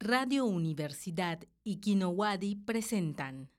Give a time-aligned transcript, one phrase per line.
[0.00, 3.50] Radio Universidad y Kinowadi presentan.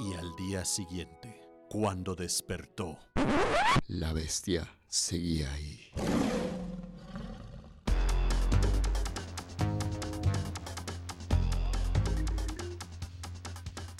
[0.00, 2.98] Y al día siguiente, cuando despertó,
[3.86, 5.92] La bestia seguía ahí.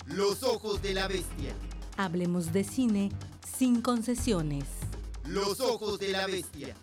[0.07, 1.53] Los ojos de la bestia.
[1.95, 3.09] Hablemos de cine
[3.61, 4.65] sin concesiones.
[5.23, 6.75] Los ojos de la bestia.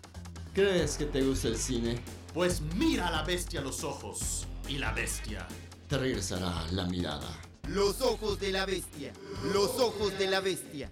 [0.53, 1.99] ¿Crees que te gusta el cine?
[2.33, 4.47] pues mira a la bestia a los ojos.
[4.65, 5.45] Y la bestia
[5.89, 7.27] Te regresará la mirada.
[7.67, 9.11] Los ojos de la bestia.
[9.51, 10.89] Los ojos de la bestia.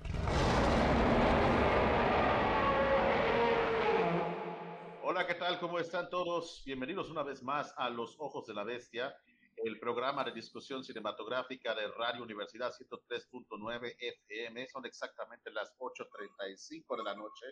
[5.04, 5.58] Hola, ¿qué tal?
[5.58, 6.64] ¿Cómo están todos?
[6.66, 9.16] Bienvenidos una vez más a Los Ojos de la Bestia,
[9.58, 14.68] el programa de discusión cinematográfica de Radio Universidad 103.9 FM.
[14.70, 17.46] Son exactamente las 8.35 de la noche.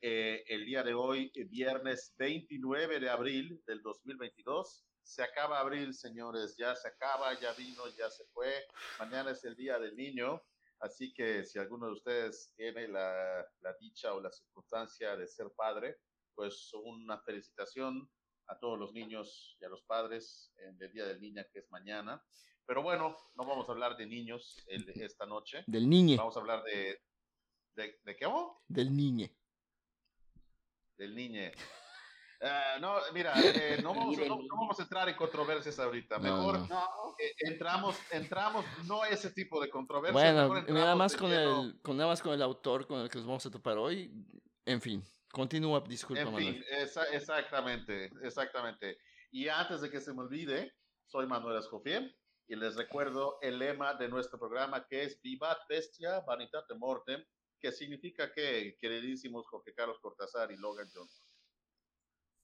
[0.00, 4.84] Eh, el día de hoy, viernes 29 de abril del 2022.
[5.02, 8.66] Se acaba abril, señores, ya se acaba, ya vino, ya se fue.
[8.98, 10.42] Mañana es el Día del Niño,
[10.80, 15.46] así que si alguno de ustedes tiene la, la dicha o la circunstancia de ser
[15.56, 15.98] padre,
[16.34, 18.10] pues una felicitación
[18.48, 21.70] a todos los niños y a los padres en el Día del Niño que es
[21.70, 22.22] mañana.
[22.66, 25.62] Pero bueno, no vamos a hablar de niños el- esta noche.
[25.66, 26.16] Del niñe.
[26.16, 27.00] Vamos a hablar de...
[27.74, 28.26] ¿De, de qué?
[28.26, 28.56] vamos?
[28.68, 29.36] Del niñe.
[30.96, 31.52] Del niñe.
[32.42, 36.18] Ah, no, mira, eh, no, vamos, no- no vamos a entrar en controversias ahorita.
[36.18, 37.14] No, Mejor no.
[37.18, 40.46] eh, entramos, entramos, no ese tipo de controversias.
[40.48, 41.62] Bueno, nada más con lleno.
[41.62, 44.12] el, con nada más con el autor con el que nos vamos a topar hoy.
[44.66, 45.02] En fin,
[45.40, 46.54] continúa, disculpa, En Manuel.
[46.54, 48.96] fin, esa- exactamente, exactamente.
[49.30, 50.72] Y antes de que se me olvide,
[51.04, 52.16] soy Manuel Escofier
[52.48, 57.22] y les recuerdo el lema de nuestro programa que es Vivat Bestia Vanitate Mortem,
[57.60, 61.26] que significa que, queridísimos Jorge Carlos Cortázar y Logan Johnson.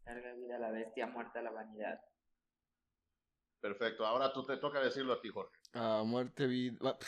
[0.04, 1.98] Larga vida a la bestia, muerta la vanidad.
[3.60, 5.56] Perfecto, ahora tú te toca decirlo a ti, Jorge.
[5.72, 6.76] Ah, muerte, vida.
[6.82, 6.98] ah,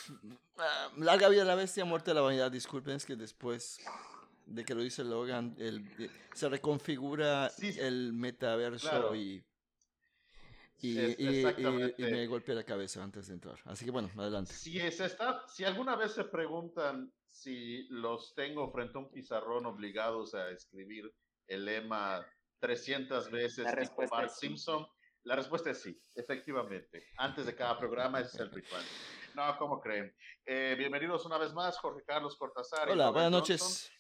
[0.59, 2.50] ah, larga vida a la bestia, muerte a la vanidad.
[2.50, 3.78] Disculpen, es que después
[4.47, 7.81] de que lo dice Logan, el, eh, se reconfigura Sí, sí.
[7.81, 9.15] el metaverso Claro.
[9.15, 9.44] y,
[10.81, 13.59] y, Es- y- y- me golpea la cabeza antes de entrar.
[13.65, 14.53] Así que bueno, adelante.
[14.53, 19.66] Si, es esta, si alguna vez se preguntan si los tengo frente a un pizarrón
[19.66, 21.11] obligados a escribir
[21.49, 22.25] el lema
[22.61, 24.31] 300 veces La tipo Bart.
[24.31, 24.87] Simpson,
[25.25, 27.06] la respuesta es sí, efectivamente.
[27.16, 28.82] Antes de cada programa ese es el ritual.
[29.34, 30.15] No, ¿cómo creen?
[30.47, 32.88] Eh, bienvenidos una vez más, Jorge Carlos Cortázar.
[32.91, 33.41] Hola, buenas Johnson.
[33.59, 33.91] noches.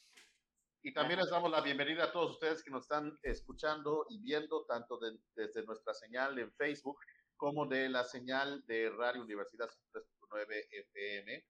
[0.86, 4.66] Y también les damos la bienvenida a todos ustedes que nos están escuchando y viendo
[4.66, 6.98] tanto de- desde nuestra señal en Facebook
[7.38, 11.42] como de la señal de Radio Universidad 3.9 FM.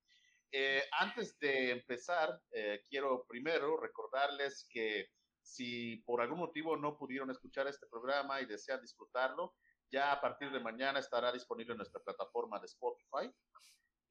[0.53, 5.09] Eh, antes de empezar, eh, quiero primero recordarles que
[5.43, 9.57] si por algún motivo no pudieron escuchar este programa y desean disfrutarlo,
[9.91, 13.35] ya a partir de mañana estará disponible en nuestra plataforma de Spotify.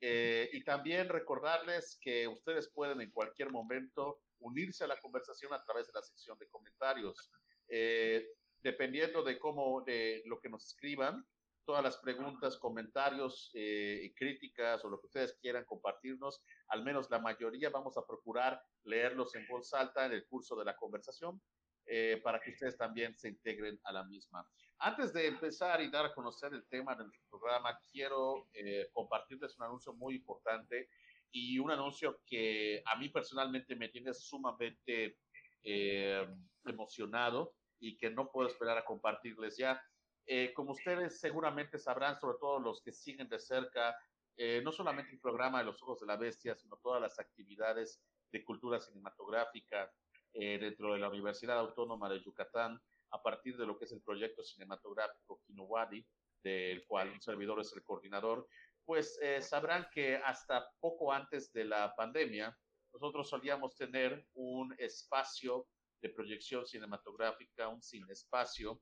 [0.01, 5.63] Eh, y también recordarles que ustedes pueden en cualquier momento unirse a la conversación a
[5.63, 7.31] través de la sección de comentarios.
[7.67, 8.27] Eh,
[8.61, 11.25] dependiendo de cómo, de lo que nos escriban,
[11.65, 17.19] todas las preguntas, comentarios eh, críticas o lo que ustedes quieran compartirnos, al menos la
[17.19, 21.41] mayoría vamos a procurar leerlos en voz alta en el curso de la conversación
[21.85, 24.47] eh, para que ustedes también se integren a la misma.
[24.79, 29.57] Antes de empezar y dar a conocer el tema de nuestro programa, quiero eh, compartirles
[29.57, 30.89] un anuncio muy importante
[31.33, 35.17] y un anuncio que a mí personalmente me tiene sumamente
[35.63, 36.25] eh,
[36.63, 39.81] emocionado y que no puedo esperar a compartirles ya.
[40.25, 43.97] Eh, como ustedes seguramente sabrán, sobre todo los que siguen de cerca,
[44.37, 48.01] eh, no solamente el programa de los Ojos de la Bestia, sino todas las actividades
[48.31, 49.91] de cultura cinematográfica
[50.33, 52.79] eh, dentro de la Universidad Autónoma de Yucatán,
[53.11, 56.05] a partir de lo que es el proyecto cinematográfico Kinowadi,
[56.43, 58.47] del cual un servidor es el coordinador,
[58.85, 62.57] pues eh, sabrán que hasta poco antes de la pandemia,
[62.93, 65.67] nosotros solíamos tener un espacio
[66.01, 68.81] de proyección cinematográfica, un cinespacio,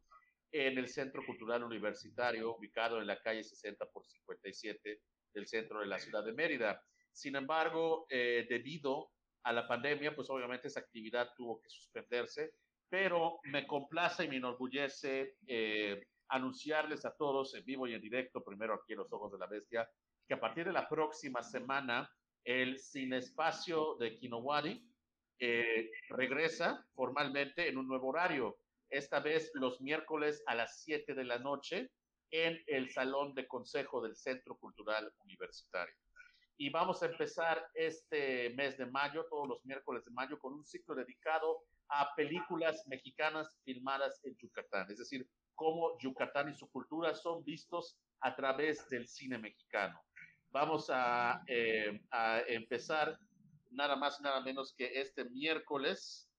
[0.52, 5.02] en el Centro Cultural Universitario, ubicado en la calle 60 por 57
[5.34, 6.84] del centro de la ciudad de Mérida.
[7.14, 9.12] Sin embargo, eh, debido
[9.44, 12.54] a la pandemia, pues obviamente esa actividad tuvo que suspenderse,
[12.90, 18.44] pero me complace y me enorgullece eh, anunciarles a todos en vivo y en directo,
[18.44, 19.90] primero aquí en Los Ojos de la Bestia,
[20.28, 22.10] que a partir de la próxima semana
[22.44, 24.90] el cinespacio de Kinowadi
[25.40, 28.58] eh, regresa formalmente en un nuevo horario,
[28.90, 31.92] esta vez los miércoles a las 7 de la noche
[32.32, 35.96] en el Salón de Consejo del Centro Cultural Universitario.
[36.58, 40.64] Y vamos a empezar este mes de mayo, todos los miércoles de mayo, con un
[40.64, 44.90] ciclo dedicado a películas mexicanas filmadas en Yucatán.
[44.90, 50.02] Es decir, cómo Yucatán y su cultura son vistos a través del cine mexicano.
[50.52, 52.02] Vamos a, eh,
[52.48, 53.18] empezar
[53.72, 56.30] nada más nada menos que este miércoles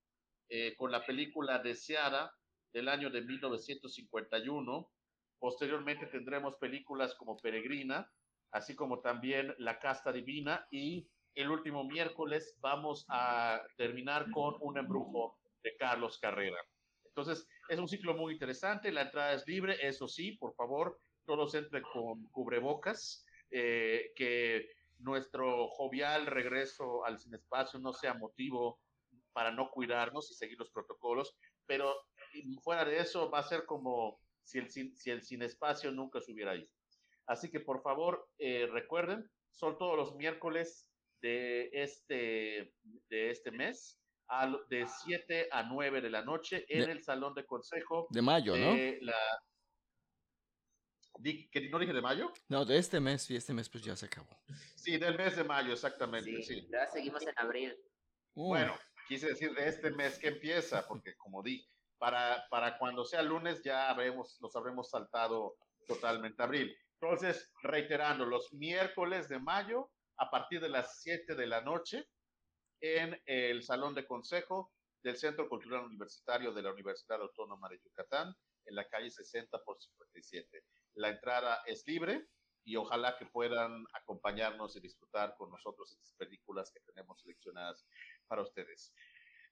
[0.48, 2.32] eh, con la película Deseada
[2.72, 4.90] del año de 1951.
[5.38, 8.06] Posteriormente tendremos películas como Peregrina,
[8.52, 14.78] así como también La Casta Divina y el último miércoles vamos a terminar con Un
[14.78, 16.58] embrujo de Carlos Carrera.
[17.04, 21.54] Entonces, es un ciclo muy interesante, la entrada es libre, eso sí, por favor, todos
[21.54, 28.78] entren con cubrebocas, eh, que nuestro jovial regreso al cinespacio no sea motivo
[29.32, 31.34] para no cuidarnos y seguir los protocolos,
[31.64, 31.94] pero
[32.62, 36.54] fuera de eso va a ser como si el, si el cinespacio nunca se hubiera
[36.54, 36.68] ido.
[37.26, 40.90] Así que por favor, eh, recuerden, son todos los miércoles
[41.22, 42.74] de este,
[43.08, 43.98] de este mes,
[44.68, 48.06] de 7 a 9 de la noche en el Salón de Consejo.
[48.10, 48.74] De mayo, ¿no?
[49.00, 49.16] La,
[51.70, 52.32] ¿No dije de mayo?
[52.48, 54.42] No, de este mes, y este mes pues ya se acabó.
[54.74, 56.42] Sí, del mes de mayo, exactamente.
[56.42, 57.76] Sí, ya seguimos en abril.
[58.34, 58.76] Bueno,
[59.06, 61.64] quise decir de este mes que empieza, porque como di,
[61.98, 66.76] para, para cuando sea lunes ya habremos, nos habremos saltado totalmente abril.
[67.00, 72.04] Entonces, reiterando, los miércoles de mayo, a partir de las 7 de la noche,
[72.82, 78.34] en el Salón de Consejo del Centro Cultural Universitario de la Universidad Autónoma de Yucatán,
[78.66, 80.64] en la calle 60 por 57.
[80.94, 82.26] La entrada es libre
[82.64, 87.86] y ojalá que puedan acompañarnos y disfrutar con nosotros estas películas que tenemos seleccionadas
[88.26, 88.92] para ustedes.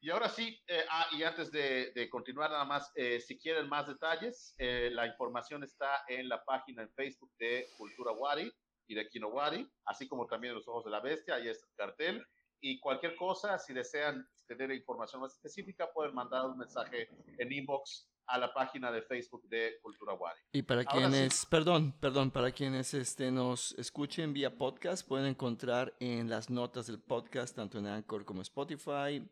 [0.02, 3.86] Y ahora sí, eh, ah, y antes de, continuar nada más, eh, si quieren más
[3.86, 8.50] detalles, eh, la información está en la página en Facebook de Cultura Wari
[8.86, 11.74] y de Kino Wari, así como también Los Ojos de la Bestia, ahí está el
[11.76, 12.26] cartel.
[12.60, 17.08] Y cualquier cosa, si desean tener información más específica, pueden mandar un mensaje
[17.38, 20.40] en inbox a la página de Facebook de Cultura Wari.
[20.52, 26.28] Y para quienes, perdón, perdón, para quienes este, nos escuchen vía podcast, pueden encontrar en
[26.28, 29.26] las notas del podcast, tanto en Anchor como Spotify,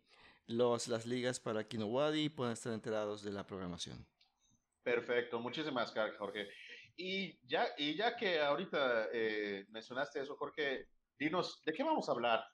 [0.46, 4.06] los, las ligas para Kinowadi pueden estar enterados de la programación.
[4.82, 6.48] Perfecto, muchísimas gracias, Jorge.
[6.96, 10.88] Y ya, y ya que ahorita eh, mencionaste eso, Jorge,
[11.18, 12.44] dinos, ¿de qué vamos a hablar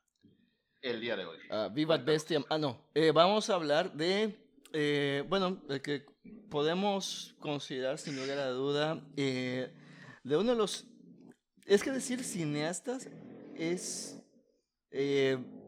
[0.85, 1.39] el día de hoy?
[1.51, 2.45] Uh, Viva Bestia.
[2.49, 2.79] Ah, no.
[2.95, 4.37] Eh, vamos a hablar de,
[4.73, 6.07] eh, bueno, de que
[6.51, 9.71] podemos considerar, sin lugar a duda, de
[10.25, 10.87] uno de los.
[11.67, 13.09] Es que decir cineastas
[13.57, 14.21] es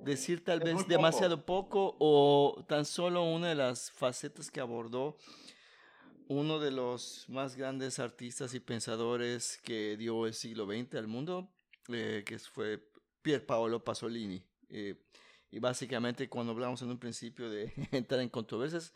[0.05, 5.17] decir tal vez demasiado poco o tan solo una de las facetas que abordó
[6.29, 11.49] uno de los más grandes artistas y pensadores que dio el siglo XX al mundo,
[11.89, 12.83] eh, que fue
[13.23, 14.43] Pier Paolo Pasolini.
[14.69, 14.97] Eh,
[15.51, 18.93] y básicamente cuando hablamos en un principio de entrar en controversias,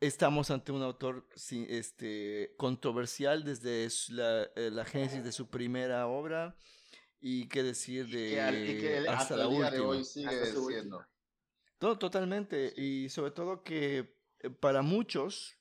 [0.00, 1.26] estamos ante un autor
[1.68, 6.56] este, controversial desde la, eh, la génesis de su primera obra
[7.20, 8.40] y qué decir de
[9.08, 9.70] hasta, la última.
[9.70, 11.04] De hoy sigue siendo.
[11.78, 12.72] Todo, totalmente.
[12.76, 15.56] Y sobre todo que eh, para muchos,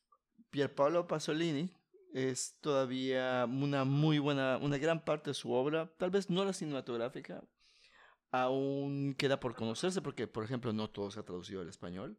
[0.50, 1.72] Pierpaolo Pasolini
[2.14, 6.54] es todavía una muy buena, una gran parte de su obra, tal vez no la
[6.54, 7.44] cinematográfica,
[8.32, 12.18] aún queda por conocerse porque, por ejemplo, no todo se ha traducido al español.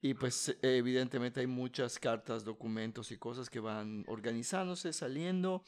[0.00, 5.64] y pues evidentemente hay muchas cartas, documentos y cosas que van organizándose, saliendo.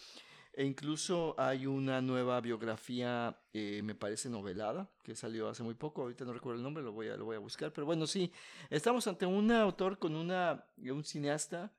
[0.57, 6.03] E incluso hay una nueva biografía, eh, me parece novelada, que salió hace muy poco,
[6.03, 8.31] ahorita no recuerdo el nombre, lo voy a, lo voy a buscar, pero bueno, sí,
[8.71, 11.73] estamos ante un autor con una, un cineasta,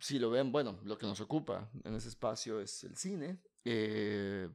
[0.00, 4.48] si lo ven, bueno, lo que nos ocupa en ese espacio es el cine, eh,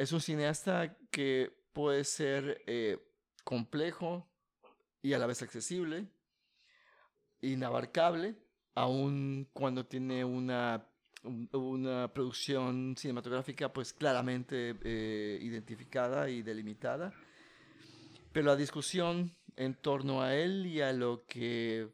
[0.00, 2.98] es un cineasta que puede ser eh,
[3.44, 4.26] complejo
[5.02, 6.08] y a la vez accesible,
[7.42, 8.38] inabarcable,
[8.74, 10.86] aun cuando tiene una
[11.22, 17.12] una producción cinematográfica pues claramente eh, identificada y delimitada,
[18.32, 21.90] pero la discusión en torno a él y a lo que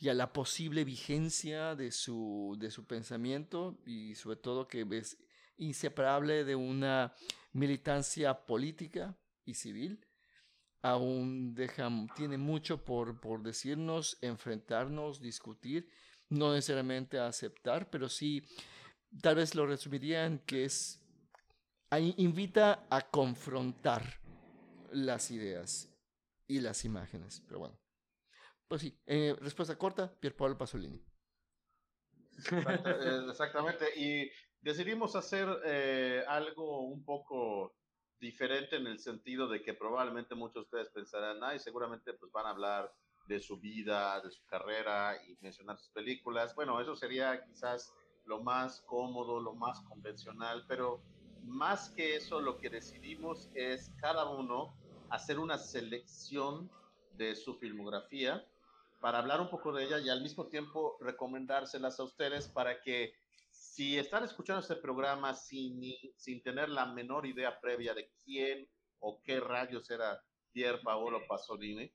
[0.00, 5.18] y a la posible vigencia de su, de su pensamiento y sobre todo que es
[5.58, 7.14] inseparable de una
[7.52, 10.04] militancia política y civil,
[10.82, 15.88] aún deja, tiene mucho por, por decirnos, enfrentarnos, discutir
[16.30, 18.46] no necesariamente aceptar, pero sí,
[19.22, 21.00] tal vez lo resumiría que es,
[22.16, 24.20] invita a confrontar
[24.92, 25.88] las ideas
[26.46, 27.78] y las imágenes, pero bueno.
[28.66, 31.02] Pues sí, eh, respuesta corta, Pierpaolo Pasolini.
[32.52, 37.74] Eh, exactamente, y decidimos hacer eh, algo un poco
[38.20, 42.46] diferente en el sentido de que probablemente muchos de ustedes pensarán, ay, seguramente pues van
[42.46, 42.92] a hablar
[43.26, 46.54] de su vida, de su carrera y mencionar sus películas.
[46.54, 51.00] Bueno, eso sería quizás lo más cómodo, lo más convencional, pero
[51.44, 54.74] más que eso lo que decidimos es cada uno
[55.10, 56.70] hacer una selección
[57.12, 58.44] de su filmografía
[59.00, 63.14] para hablar un poco de ella y al mismo tiempo recomendárselas a ustedes para que
[63.58, 65.80] si están escuchando este programa sin,
[66.16, 68.68] sin tener la menor idea previa de quién
[69.00, 70.22] o qué rayos era
[70.52, 71.92] Pier Paolo Pasolini,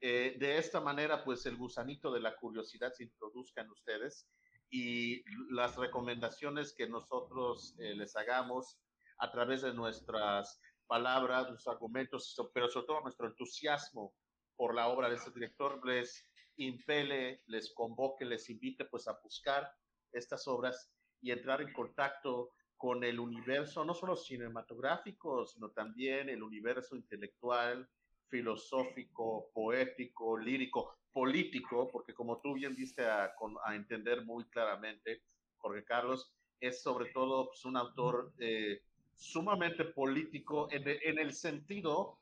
[0.00, 4.28] eh, de esta manera, pues el gusanito de la curiosidad se introduzca en ustedes
[4.68, 5.22] y
[5.54, 8.80] las recomendaciones que nosotros eh, les hagamos
[9.18, 14.14] a través de nuestras palabras, nuestros argumentos, pero sobre todo nuestro entusiasmo
[14.56, 16.26] por la obra de este director, les
[16.56, 19.70] impele, les convoque, les invite pues a buscar
[20.12, 20.90] estas obras
[21.22, 27.88] y entrar en contacto con el universo, no solo cinematográfico, sino también el universo intelectual,
[28.28, 33.32] filosófico, poético, lírico, político, porque como tú bien diste a,
[33.72, 35.22] entender muy claramente,
[35.58, 38.80] Jorge Carlos, es sobre todo pues, un autor eh,
[39.14, 42.18] sumamente político en, en, el sentido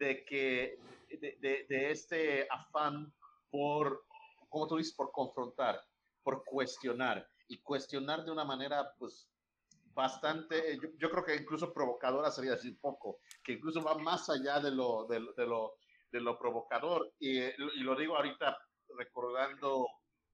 [0.00, 0.78] de que
[1.20, 3.12] de, de, este afán
[3.50, 4.04] por,
[4.48, 5.80] como tú dices, por confrontar,
[6.24, 9.28] por cuestionar y cuestionar de una manera, pues,
[9.92, 14.60] bastante, yo, yo, creo que incluso provocadora sería decir poco, que incluso va más allá
[14.60, 15.74] de lo, de, de lo,
[16.12, 17.12] de lo provocador.
[17.18, 18.56] Y, y, lo digo ahorita
[18.96, 19.88] recordando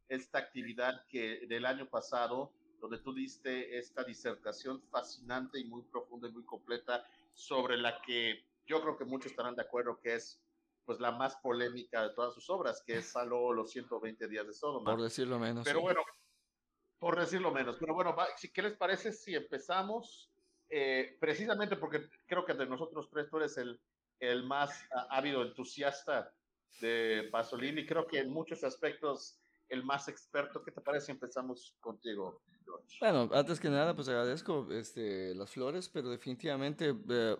[0.08, 6.28] esta actividad que del año pasado, donde tú diste esta disertación fascinante y muy profunda
[6.28, 10.38] y muy completa sobre la que yo creo que muchos estarán de acuerdo que es
[10.84, 14.52] pues la más polémica de todas sus obras, que es Saló los 120 días de
[14.52, 14.92] Sodoma.
[14.92, 15.64] Por decirlo menos.
[15.64, 16.00] Pero bueno,
[16.98, 17.76] por decirlo menos.
[17.78, 18.14] Pero bueno,
[18.52, 20.30] ¿qué les parece si empezamos?
[20.68, 23.80] Eh, precisamente porque creo que de nosotros tres tú eres el,
[24.18, 24.70] el más
[25.10, 26.32] ávido entusiasta
[26.80, 27.86] de Pasolini.
[27.86, 30.62] Creo que en muchos aspectos el más experto.
[30.62, 32.96] ¿Qué te parece si empezamos contigo, George?
[33.00, 37.36] Bueno, antes que nada, pues agradezco este, las flores, pero definitivamente eh,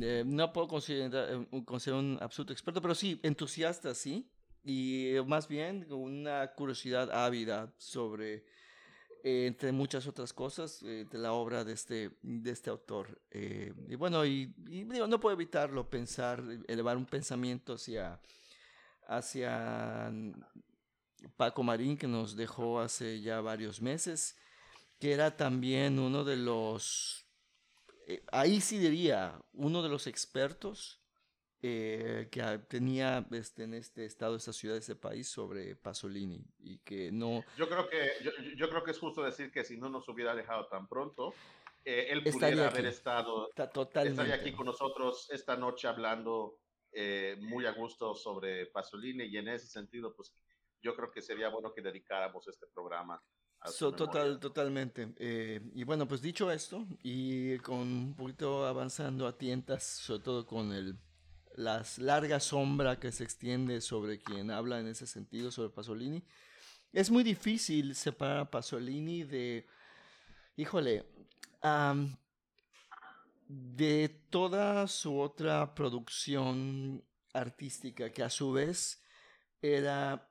[0.00, 4.30] eh, no puedo considerar, considerar un absoluto experto, pero sí, entusiasta, sí.
[4.62, 8.46] Y más bien una curiosidad ávida sobre
[9.26, 13.22] eh, entre muchas otras cosas, eh, de la obra de este, de este autor.
[13.30, 14.52] Eh, y bueno, y,
[15.08, 18.20] no puedo evitarlo, pensar, elevar un pensamiento hacia,
[19.08, 20.12] hacia
[21.38, 24.36] Paco Marín, que nos dejó hace ya varios meses,
[25.00, 27.24] que era también uno de los,
[28.30, 31.00] ahí sí diría, uno de los expertos
[31.66, 37.10] eh, que tenía este, en este estado, esta ciudad, ese país sobre Pasolini y que
[37.10, 37.42] no...
[37.56, 40.34] Yo creo que, yo, yo, creo que es justo decir que si no nos hubiera
[40.34, 41.32] dejado tan pronto,
[41.82, 43.48] eh, él pudiera haber estado...
[43.48, 44.20] Está totalmente.
[44.20, 46.58] Estaría aquí con nosotros esta noche hablando
[46.92, 50.34] eh, muy a gusto sobre Pasolini y en ese sentido, pues
[50.82, 53.22] yo creo que sería bueno que dedicáramos este programa
[53.78, 55.14] total, totalmente.
[55.18, 60.70] y bueno, pues dicho esto, y con un poquito avanzando a tientas, sobre todo con
[60.70, 60.98] el
[61.54, 66.22] la larga sombra que se extiende sobre quien habla en ese sentido, sobre Pasolini.
[66.92, 69.66] Es muy difícil separar a Pasolini de,
[70.56, 71.04] híjole,
[73.48, 79.02] de toda su otra producción artística, que a su vez
[79.60, 80.30] era,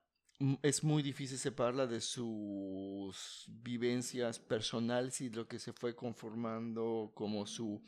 [0.62, 7.46] es muy difícil separarla de sus vivencias personales y lo que se fue conformando como
[7.46, 7.82] su,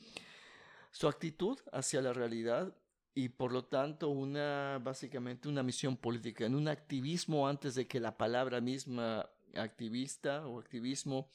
[0.91, 2.75] su actitud hacia la realidad
[3.15, 8.01] y por lo tanto una básicamente una misión política, en un activismo antes de que
[8.01, 11.31] la palabra misma activista o activismo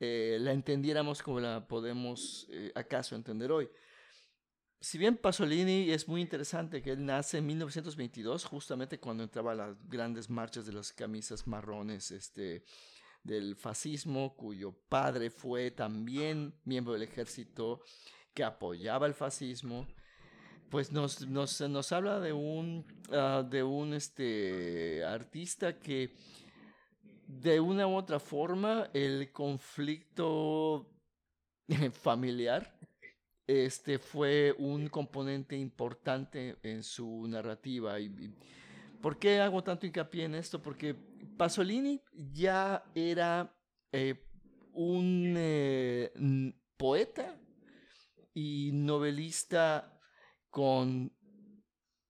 [0.00, 3.70] eh, la entendiéramos como la podemos eh, acaso entender hoy.
[4.80, 9.54] Si bien Pasolini es muy interesante que él nace en 1922, justamente cuando entraba a
[9.54, 12.64] las grandes marchas de las camisas marrones este,
[13.22, 17.82] del fascismo, cuyo padre fue también miembro del ejército
[18.32, 19.86] que apoyaba el fascismo,
[20.70, 26.14] pues nos, nos, nos habla de un, uh, de un este, artista que
[27.26, 30.86] de una u otra forma el conflicto
[31.92, 32.78] familiar
[33.46, 37.98] este, fue un componente importante en su narrativa.
[37.98, 38.32] Y,
[39.02, 40.62] ¿Por qué hago tanto hincapié en esto?
[40.62, 40.94] Porque
[41.36, 43.52] Pasolini ya era
[43.90, 44.14] eh,
[44.72, 46.12] un eh,
[46.76, 47.36] poeta
[48.34, 49.99] y novelista
[50.50, 51.12] con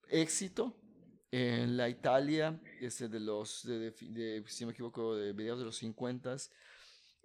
[0.08, 0.76] éxito
[1.30, 6.36] en la Italia, este de los, de, si me equivoco, de mediados de los 50,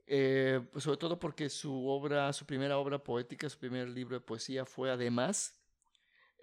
[0.07, 4.25] eh, pues sobre todo porque su obra, su primera obra poética, su primer libro de
[4.25, 5.59] poesía fue además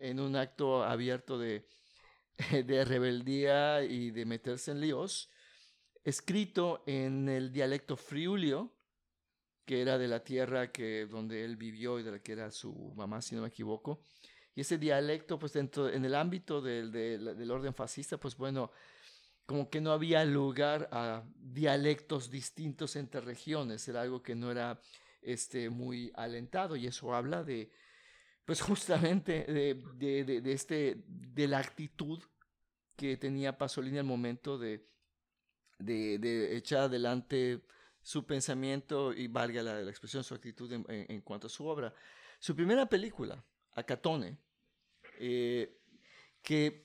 [0.00, 1.68] en un acto abierto de,
[2.50, 5.30] de rebeldía y de meterse en líos,
[6.02, 8.74] escrito en el dialecto friulio,
[9.64, 12.92] que era de la tierra que, donde él vivió y de la que era su
[12.96, 14.02] mamá, si no me equivoco.
[14.54, 18.70] Y ese dialecto, pues dentro, en el ámbito del, del, del orden fascista, pues bueno,
[19.46, 24.80] como que no había lugar a dialectos distintos entre regiones, era algo que no era
[25.20, 27.70] este, muy alentado y eso habla de,
[28.44, 32.22] pues justamente de, de, de, de este, de la actitud
[32.96, 34.86] que tenía Pasolini al momento de,
[35.78, 37.62] de, echar adelante
[38.00, 41.66] su pensamiento y valga la, la expresión, su actitud en, en, en, cuanto a su
[41.66, 41.94] obra.
[42.38, 44.38] Su primera película, Acatone,
[45.18, 45.78] eh,
[46.42, 46.84] que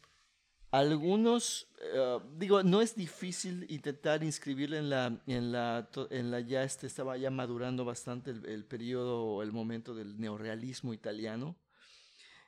[0.71, 6.63] algunos, uh, digo, no es difícil intentar inscribirla en la, en la, en la ya
[6.63, 11.55] este, estaba ya madurando bastante el, el periodo, el momento del neorealismo italiano.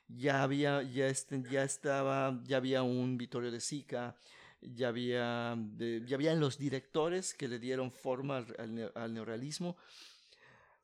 [0.08, 4.16] Ya había, ya, este, ya estaba, ya había un Vittorio de Sica,
[4.60, 9.76] ya había, de, ya habían los directores que le dieron forma al, al neorealismo.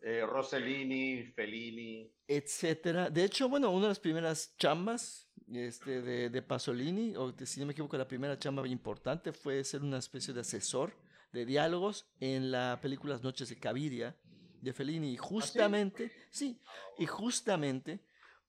[0.08, 2.08] Eh, Rossellini, Fellini.
[2.28, 3.10] Etcétera.
[3.10, 7.66] De hecho, bueno, una de las primeras chambas este, de, de Pasolini, o si no
[7.66, 10.92] me equivoco, la primera chamba importante fue ser una especie de asesor
[11.32, 14.16] de diálogos en la película Las Noches de Caviria
[14.60, 15.12] de Fellini.
[15.12, 16.60] Y justamente, ¿Ah, sí?
[16.60, 17.98] sí, y justamente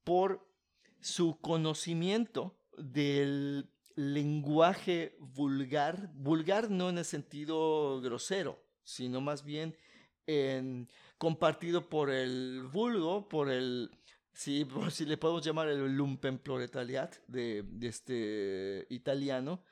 [0.03, 0.47] por
[0.99, 9.75] su conocimiento del lenguaje vulgar, vulgar no en el sentido grosero, sino más bien
[10.27, 10.87] en,
[11.17, 13.91] compartido por el vulgo, por el,
[14.33, 19.63] si, si le podemos llamar el lumpenproletariat de, de este italiano,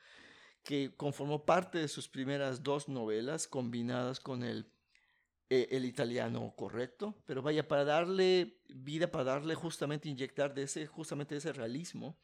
[0.62, 4.68] que conformó parte de sus primeras dos novelas combinadas con el,
[5.48, 10.88] eh, el italiano correcto, pero vaya, para darle vida, para darle justamente, inyectar de ese,
[10.88, 12.18] justamente ese realismo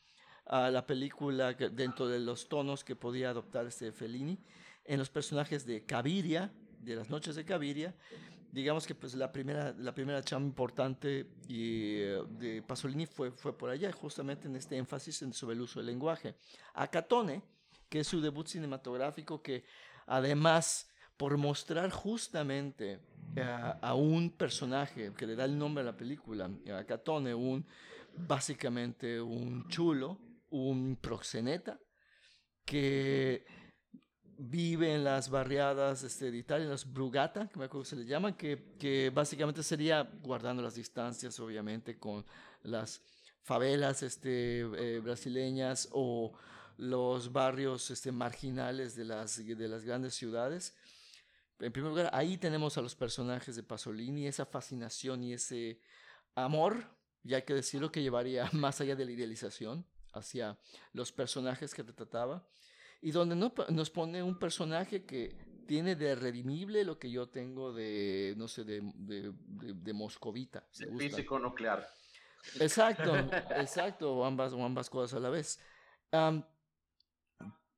[0.44, 4.40] a la película dentro de los tonos que podía adoptar este Fellini,
[4.84, 7.94] en los personajes de Caviria, de las noches de Caviria,
[8.52, 13.56] digamos que pues la primera, la primera chamba importante y, uh, de Pasolini fue, fue
[13.56, 16.36] por allá, justamente en este énfasis en sobre el uso del lenguaje.
[16.74, 17.42] A Catone,
[17.88, 19.64] que es su debut cinematográfico, que
[20.06, 23.00] además por mostrar justamente
[23.36, 27.66] uh, a un personaje que le da el nombre a la película, a Catone, un,
[28.14, 30.18] básicamente un chulo,
[30.50, 31.80] un proxeneta,
[32.66, 33.46] que
[34.42, 38.04] vive en las barriadas este, de Italia, en las brugata, que me acuerdo se le
[38.04, 42.24] llaman, que, que básicamente sería guardando las distancias, obviamente, con
[42.62, 43.00] las
[43.42, 46.32] favelas este, eh, brasileñas o
[46.76, 50.74] los barrios este, marginales de las, de las grandes ciudades.
[51.60, 55.80] En primer lugar, ahí tenemos a los personajes de Pasolini, esa fascinación y ese
[56.34, 56.84] amor,
[57.22, 60.58] ya hay que decirlo, que llevaría más allá de la idealización hacia
[60.92, 62.44] los personajes que retrataba
[63.02, 65.36] y donde no, nos pone un personaje que
[65.66, 70.64] tiene de redimible lo que yo tengo de, no sé, de, de, de, de moscovita.
[70.78, 71.86] De físico nuclear.
[72.60, 73.14] Exacto,
[73.56, 75.60] exacto, o ambas, o ambas cosas a la vez.
[76.12, 76.42] Um,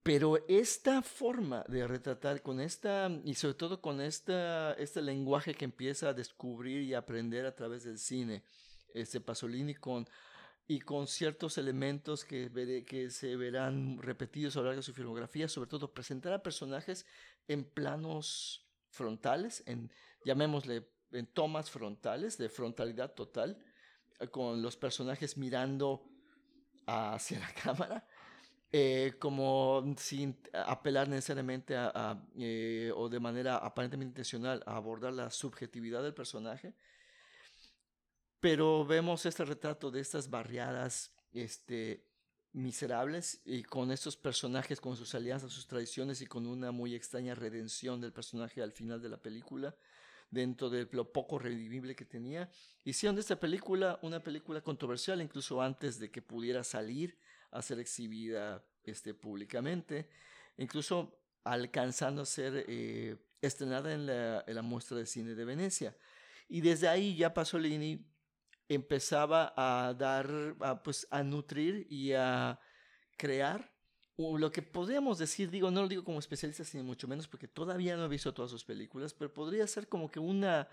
[0.02, 5.64] pero esta forma de retratar con esta, y sobre todo con esta, este lenguaje que
[5.64, 8.42] empieza a descubrir y aprender a través del cine,
[8.92, 10.06] este Pasolini con
[10.66, 14.94] y con ciertos elementos que, veré, que se verán repetidos a lo largo de su
[14.94, 17.06] filmografía, sobre todo presentar a personajes
[17.48, 19.90] en planos frontales, en,
[20.24, 23.58] llamémosle en tomas frontales, de frontalidad total,
[24.18, 26.02] eh, con los personajes mirando
[26.86, 28.06] hacia la cámara,
[28.72, 35.12] eh, como sin apelar necesariamente a, a eh, o de manera aparentemente intencional a abordar
[35.12, 36.74] la subjetividad del personaje,
[38.40, 42.06] pero vemos este retrato de estas barriadas este,
[42.52, 47.34] miserables y con estos personajes, con sus alianzas, sus tradiciones y con una muy extraña
[47.34, 49.74] redención del personaje al final de la película,
[50.30, 52.50] dentro de lo poco redimible que tenía.
[52.84, 57.18] Hicieron de esta película una película controversial, incluso antes de que pudiera salir
[57.50, 60.08] a ser exhibida este, públicamente,
[60.56, 65.96] incluso alcanzando a ser eh, estrenada en la, en la muestra de cine de Venecia.
[66.48, 68.04] Y desde ahí ya Pasolini
[68.68, 72.58] empezaba a dar, a, pues a nutrir y a
[73.16, 73.72] crear.
[74.16, 77.96] Lo que podríamos decir, digo, no lo digo como especialista, sino mucho menos porque todavía
[77.96, 80.68] no he visto todas sus películas, pero podría ser como que una,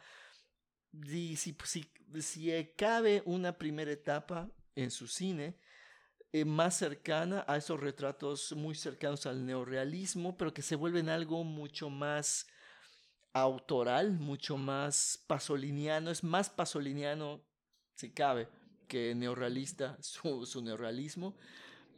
[1.08, 5.58] si, si, si, si cabe una primera etapa en su cine,
[6.34, 11.44] eh, más cercana a esos retratos muy cercanos al neorealismo, pero que se vuelven algo
[11.44, 12.48] mucho más
[13.34, 17.44] autoral, mucho más pasoliniano, es más pasoliniano,
[18.02, 18.50] si cabe,
[18.88, 21.36] que neorrealista, su, neorrealismo,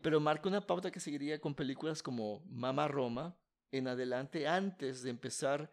[0.01, 3.35] pero marca una pauta que seguiría con películas como Mama Roma
[3.71, 5.71] en adelante, antes de empezar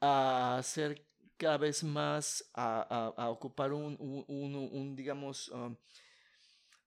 [0.00, 1.06] a ser
[1.38, 5.74] cada vez más, a, ocupar un, digamos, um,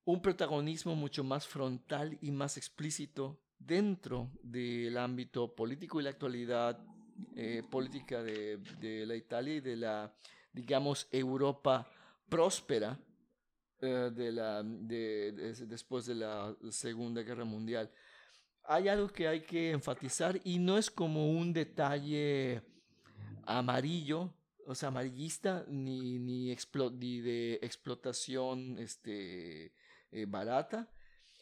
[0.05, 6.79] un protagonismo mucho más frontal y más explícito dentro del ámbito político y la actualidad
[7.35, 10.13] eh, política de, de, la Italia y de la,
[10.53, 11.89] digamos, Europa
[12.29, 12.99] próspera
[13.79, 15.31] eh, de la, de,
[15.67, 17.91] después de la Segunda Guerra Mundial.
[18.63, 22.61] Hay algo que hay que enfatizar y no es como un detalle
[23.45, 24.33] amarillo,
[24.65, 29.73] o sea, amarillista, ni, ni, ni de explotación este,
[30.11, 30.91] eh, barata,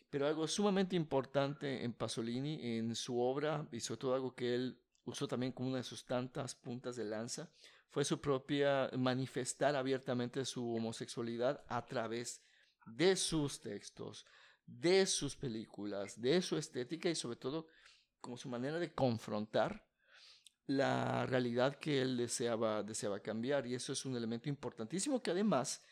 [0.10, 4.80] pero algo sumamente importante en Pasolini, en su obra, y sobre todo algo que él
[5.06, 7.50] usó también como una de sus tantas puntas de lanza,
[7.90, 12.42] fue su propia manifestar abiertamente su homosexualidad a través
[12.86, 14.26] de sus textos,
[14.66, 17.68] de sus películas, de su estética y sobre todo
[18.22, 19.86] como su manera de confrontar
[20.68, 23.68] la realidad que él deseaba, deseaba cambiar.
[23.68, 25.84] Y eso es un elemento importantísimo que además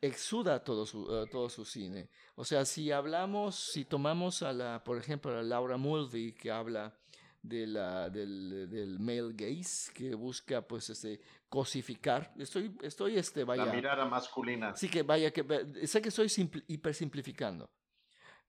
[0.00, 2.10] exuda todo su, eh, todo su cine.
[2.34, 6.98] O sea, si hablamos, si tomamos a la, por ejemplo, a Laura Mulvey, que habla
[7.42, 12.32] de la, del, del male gaze, que busca, pues, este, cosificar.
[12.38, 13.66] Estoy, estoy, este, vaya...
[13.66, 14.74] La mirada masculina.
[14.76, 15.44] Sí, que vaya, que
[15.86, 16.28] sé que estoy
[16.68, 17.70] hipersimplificando,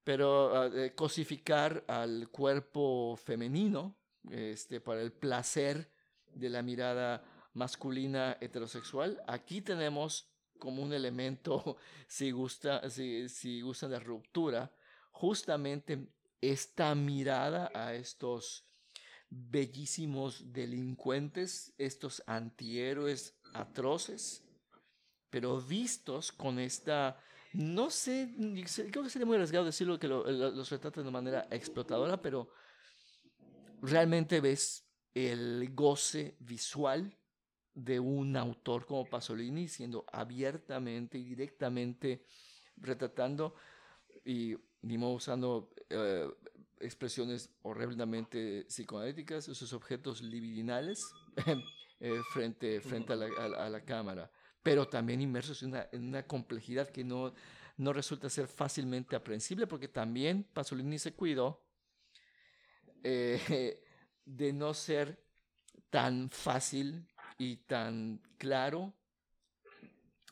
[0.04, 3.98] pero ah, cosificar al cuerpo femenino,
[4.30, 5.90] este, para el placer
[6.28, 9.22] de la mirada masculina heterosexual.
[9.28, 10.30] Aquí tenemos
[10.60, 11.78] como un elemento,
[12.08, 14.72] si gusta, si, si gusta de ruptura,
[15.12, 16.08] justamente
[16.42, 18.66] esta mirada a estos
[19.34, 24.44] bellísimos delincuentes, estos antihéroes atroces,
[25.30, 27.20] pero vistos con esta,
[27.54, 28.34] no sé,
[28.92, 32.52] creo que sería muy arriesgado decirlo que los retrata de manera explotadora, pero
[33.82, 37.18] realmente ves el goce visual
[37.74, 42.24] de un autor como Pasolini siendo abiertamente y directamente
[42.78, 43.56] retratando
[44.24, 44.56] y
[45.16, 46.30] usando eh,
[46.84, 51.04] expresiones horriblemente psicoanalíticas, esos objetos libidinales
[52.00, 54.30] eh, frente, frente a, la, cámara,
[54.62, 57.34] pero también inmersos en una, una complejidad que no,
[57.78, 61.64] no resulta ser fácilmente aprensible porque también Pasolini se cuidó
[63.04, 63.82] eh,
[64.26, 65.22] de no ser
[65.90, 68.94] tan fácil y tan claro,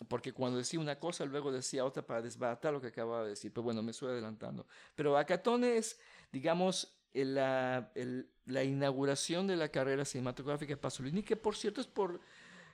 [0.08, 3.54] porque cuando decía una cosa, luego decía otra para desbaratar lo que acababa de decir.
[3.54, 4.66] Pero bueno, me estoy adelantando.
[4.96, 6.00] Pero Acatone es,
[6.32, 7.92] digamos, la,
[8.46, 12.22] la, inauguración de la carrera cinematográfica de Pasolini, que por cierto es, por,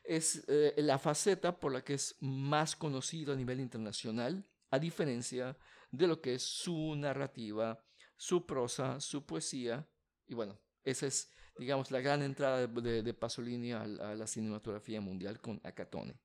[0.04, 5.58] es eh, la faceta por la que es más conocido a nivel internacional, a diferencia
[5.91, 7.84] de lo que es su narrativa,
[8.15, 9.88] su prosa, su poesía.
[10.28, 15.60] Y bueno, esa es digamos, la gran entrada de, Pasolini a, la cinematografía mundial con
[15.63, 16.20] Acatone.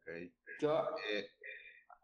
[0.00, 0.34] Okay.
[0.60, 1.30] Yo, eh,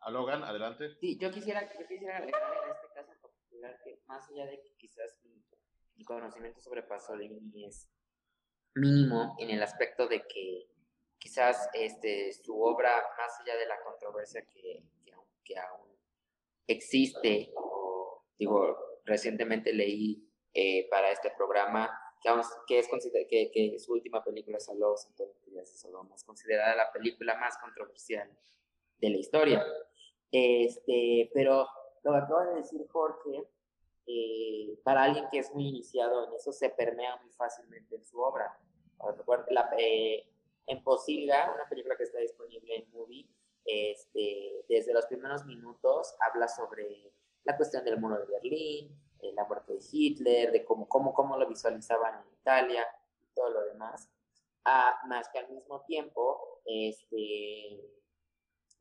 [0.01, 0.97] a Logan, adelante.
[1.01, 4.61] Sí, yo quisiera, yo quisiera agregar en este caso en particular que más allá de
[4.61, 7.89] que quizás mi, conocimiento sobre Pasolini es
[8.75, 10.67] mínimo en el aspecto de que
[11.19, 14.83] quizás este, su obra, más allá de la controversia que,
[15.45, 15.91] que, aún
[16.67, 21.91] existe, o digo, recientemente leí eh, para este programa,
[22.67, 22.89] que, es
[23.29, 25.07] que, que, su última película, Salos,
[25.65, 28.31] Sodoma, es considerada la película más controversial
[28.99, 29.65] de la historia.
[30.33, 31.69] Este, pero
[32.03, 33.49] lo que acaba de decir Jorge,
[34.13, 38.21] eh, para alguien que es muy iniciado en eso, se permea muy fácilmente en su
[38.21, 38.59] obra.
[39.51, 40.27] La, eh,
[40.67, 43.29] en Posilga, una película que está disponible en Movie,
[43.65, 47.13] este, desde los primeros minutos habla sobre
[47.45, 51.37] la cuestión del muro de Berlín, eh, la muerte de Hitler, de cómo, cómo, cómo
[51.37, 52.87] lo visualizaban en Italia
[53.21, 54.09] y todo lo demás.
[54.65, 57.81] Ah, más que al mismo tiempo, este,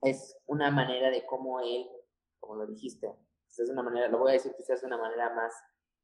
[0.01, 1.87] es una manera de cómo él,
[2.39, 3.13] como lo dijiste,
[3.57, 5.53] es una manera, lo voy a decir quizás de una manera más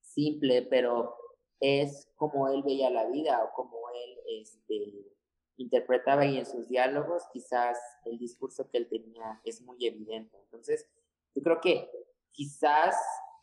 [0.01, 1.15] simple, pero
[1.59, 5.15] es como él veía la vida o como él este,
[5.57, 10.37] interpretaba y en sus diálogos quizás el discurso que él tenía es muy evidente.
[10.37, 10.87] Entonces,
[11.33, 11.89] yo creo que
[12.31, 12.95] quizás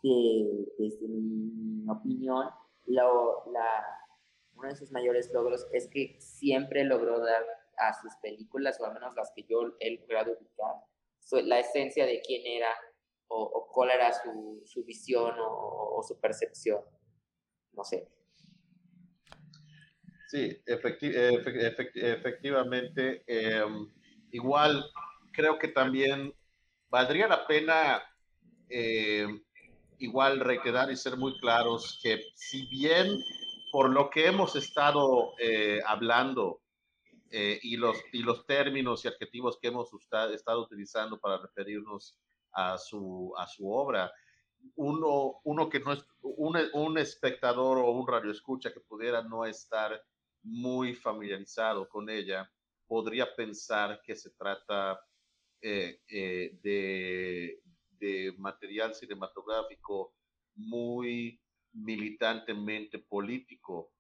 [0.03, 2.49] desde mi opinión,
[2.87, 3.87] lo, la,
[4.55, 7.45] uno de sus mayores logros es que siempre logró dar
[7.77, 10.75] a sus películas, o al menos las que yo he logrado ubicar,
[11.45, 12.69] la esencia de quién era
[13.35, 16.83] o, cuál era su, su visión o, su percepción.
[17.73, 18.09] No sé.
[20.29, 23.23] Sí, efecti- efe- efect- efectivamente.
[23.27, 23.91] em,
[24.31, 24.85] igual,
[25.33, 26.35] creo que también
[26.89, 28.03] valdría la pena
[28.69, 29.43] em,
[29.99, 33.19] igual reiterar y ser muy claros que si bien
[33.71, 36.61] por lo que hemos estado eh, hablando
[37.31, 39.91] eh, y, los, y los términos y adjetivos que hemos
[40.35, 42.19] estado utilizando para referirnos
[42.53, 44.13] a su, a su obra,
[44.77, 50.01] uno, uno que no es un, un espectador o un radioescucha que pudiera no estar
[50.43, 52.51] muy familiarizado con ella,
[52.87, 55.01] podría pensar que se trata
[55.61, 57.63] eh, eh, de,
[57.99, 60.15] de material cinematográfico
[60.55, 61.41] muy
[61.73, 63.93] militantemente político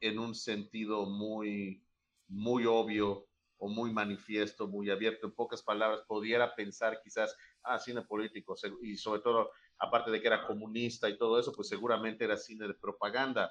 [0.00, 1.86] en un sentido muy,
[2.26, 5.26] muy obvio o muy manifiesto, muy abierto.
[5.26, 10.26] En pocas palabras, pudiera pensar quizás, ah, cine político, y sobre todo, aparte de que
[10.28, 13.50] era comunista y todo eso, pues seguramente era cine de propaganda.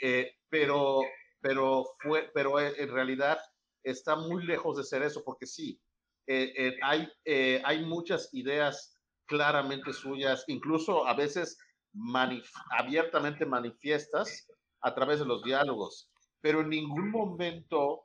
[0.00, 1.00] Eh, pero,
[1.40, 3.38] pero, fue, pero eh, en realidad
[3.82, 5.80] está muy lejos de ser eso, porque sí,
[6.26, 8.94] eh, eh, hay, eh, hay muchas ideas
[9.26, 11.58] claramente suyas, incluso a veces
[11.94, 14.46] manif- abiertamente manifiestas
[14.80, 18.04] a través de los diálogos, pero en ningún momento,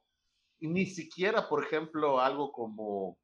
[0.60, 3.18] ni siquiera, por ejemplo, algo como,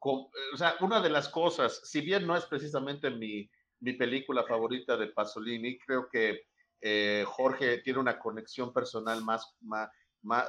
[0.00, 3.48] com- o sea, una de las cosas, si bien no es precisamente mi,
[3.80, 6.42] mi película favorita de Pasolini, creo que
[6.80, 9.90] eh, Jorge tiene una conexión personal más, más,
[10.22, 10.48] más,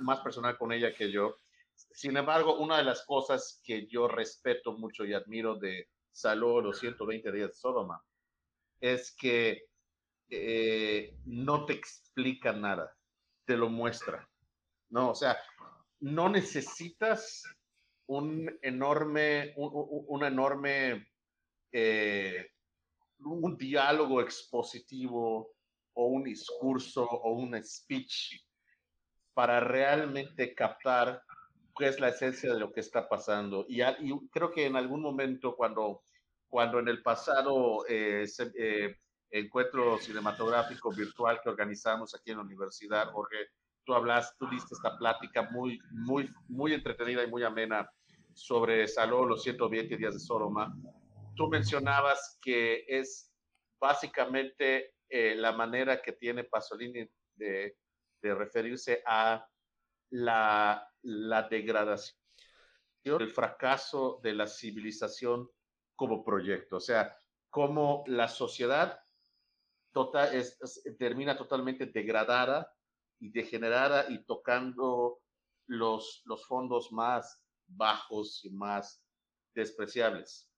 [0.00, 1.36] más personal con ella que yo.
[1.74, 6.80] Sin embargo, una de las cosas que yo respeto mucho y admiro de Saló los
[6.80, 8.02] 120 días de Sodoma
[8.80, 9.64] es que
[10.30, 12.96] eh, no te explica nada,
[13.46, 14.28] te lo muestra.
[14.90, 15.38] No, o sea,
[16.00, 17.44] no necesitas
[18.10, 21.06] un enorme, un, enorme,
[21.70, 22.50] eh,
[23.20, 25.54] un diálogo expositivo
[25.92, 28.34] o un discurso o un speech
[29.32, 31.22] para realmente captar
[31.78, 33.64] qué es la esencia de lo que está pasando.
[33.68, 33.80] Y,
[34.30, 36.02] creo que en algún momento cuando,
[36.48, 38.26] cuando en el pasado eh,
[38.58, 38.96] eh,
[39.30, 43.36] encuentro cinematográfico virtual que organizamos aquí en la universidad, Jorge,
[43.84, 47.88] tú hablas, tú diste esta plática muy, muy, muy entretenida y muy amena
[48.34, 50.74] sobre Saló, los 120 días de Sodoma.
[51.34, 53.32] Tú mencionabas que es
[53.80, 57.76] básicamente eh, la manera que tiene Pasolini de,
[58.22, 59.46] de referirse a
[60.10, 62.16] la, la degradación,
[63.04, 65.48] el fracaso de la civilización
[65.96, 66.76] como proyecto.
[66.76, 67.16] O sea,
[67.48, 69.00] cómo la sociedad
[69.92, 72.72] total, es, es- termina totalmente degradada
[73.18, 75.20] y degenerada y tocando
[75.66, 79.02] los, los fondos más bajos y más
[79.54, 80.50] despreciables.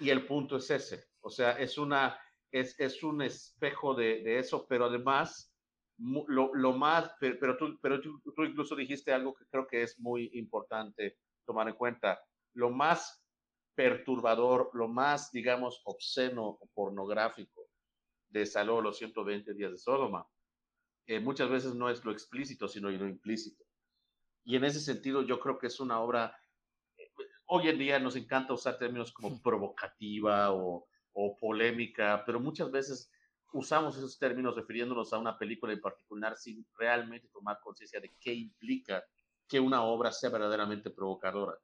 [0.00, 2.18] Y el punto es ese, o sea, es, una,
[2.52, 5.52] es, es un espejo de, de eso, pero además,
[5.98, 9.98] lo, lo más, pero, tú, pero tú, tú incluso dijiste algo que creo que es
[9.98, 12.20] muy importante tomar en cuenta,
[12.54, 13.24] lo más
[13.74, 17.68] perturbador, lo más, digamos, obsceno pornográfico
[18.28, 20.26] de Saló, los 120 días de Sodoma,
[21.06, 23.64] eh, muchas veces no es lo explícito, sino lo implícito.
[24.48, 26.34] Y en ese sentido yo creo que es una obra,
[27.48, 33.12] hoy en día nos encanta usar términos como provocativa o, o polémica, pero muchas veces
[33.52, 38.32] usamos esos términos refiriéndonos a una película en particular sin realmente tomar conciencia de qué
[38.32, 39.04] implica
[39.46, 41.58] que una obra sea verdaderamente provocadora.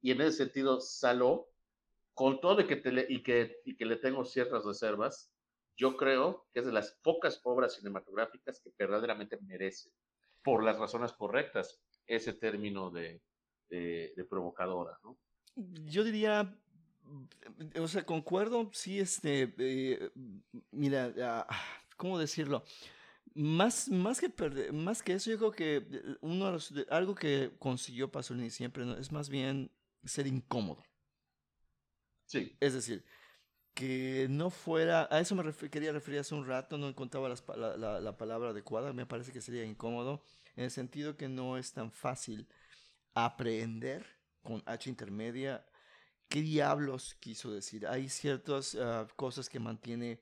[0.00, 1.48] Y en ese sentido, Saló,
[2.14, 5.32] con todo y que, te le, y que, y que le tengo ciertas reservas,
[5.76, 9.90] yo creo que es de las pocas obras cinematográficas que verdaderamente merece,
[10.44, 13.20] por las razones correctas, ese término de,
[13.68, 15.16] de, de provocadora, ¿no?
[15.84, 16.56] Yo diría,
[17.80, 20.10] o sea, concuerdo, sí, este, eh,
[20.70, 21.46] mira, ah,
[21.96, 22.64] ¿cómo decirlo?
[23.34, 26.86] Más, más, que perder- más que eso, yo creo que eh, uno de los- de-
[26.90, 28.96] algo que consiguió Pasolini siempre ¿no?
[28.96, 29.70] es más bien
[30.04, 30.82] ser incómodo.
[32.26, 33.04] Sí, Es decir,
[33.74, 37.44] que no fuera, a eso me refer- quería referir hace un rato, no encontraba las
[37.56, 40.22] la, la- la palabra adecuada, me parece que sería incómodo,
[40.56, 42.48] en el sentido que no es tan fácil
[43.14, 44.06] aprender
[44.42, 45.64] con H intermedia
[46.28, 47.86] qué diablos quiso decir.
[47.86, 50.20] Hay ciertas ah, cosas que mantiene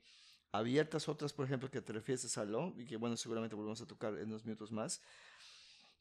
[0.51, 3.87] abiertas, otras, por ejemplo, que te refieres a Salón, y que bueno, seguramente volvemos a
[3.87, 5.01] tocar en unos minutos más,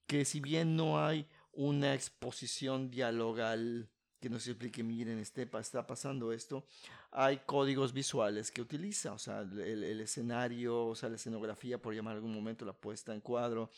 [0.07, 3.89] que si bien no hay una exposición dialogal
[4.21, 6.67] que nos explique, miren, este, está pasando esto,
[7.11, 11.95] hay códigos visuales que utiliza, o sea, el, el- escenario, o sea, la escenografía, por
[11.95, 13.71] llamar algún momento, la puesta en cuadro,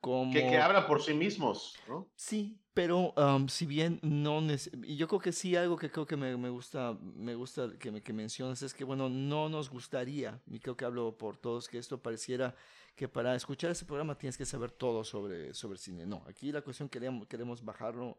[0.00, 0.32] como...
[0.32, 2.08] Que, que habla por sí mismos, ¿no?
[2.16, 4.40] Sí, pero am, si bien no...
[4.84, 7.90] Y yo creo que sí, algo que creo que me, me gusta, me gusta que,
[7.90, 11.68] me, que mencionas es que, bueno, no nos gustaría, y creo que hablo por todos,
[11.68, 12.54] que esto pareciera
[12.94, 16.04] que para escuchar este programa tienes que saber todo sobre, sobre cine.
[16.04, 18.18] No, aquí la cuestión queremos, queremos bajarlo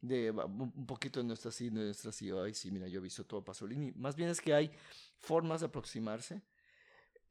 [0.00, 3.44] de un poquito de nuestra de nuestra sí, ay, sí, mira, yo he visto todo
[3.44, 3.92] Pasolini.
[3.92, 4.70] Más bien es que hay
[5.18, 6.42] formas de aproximarse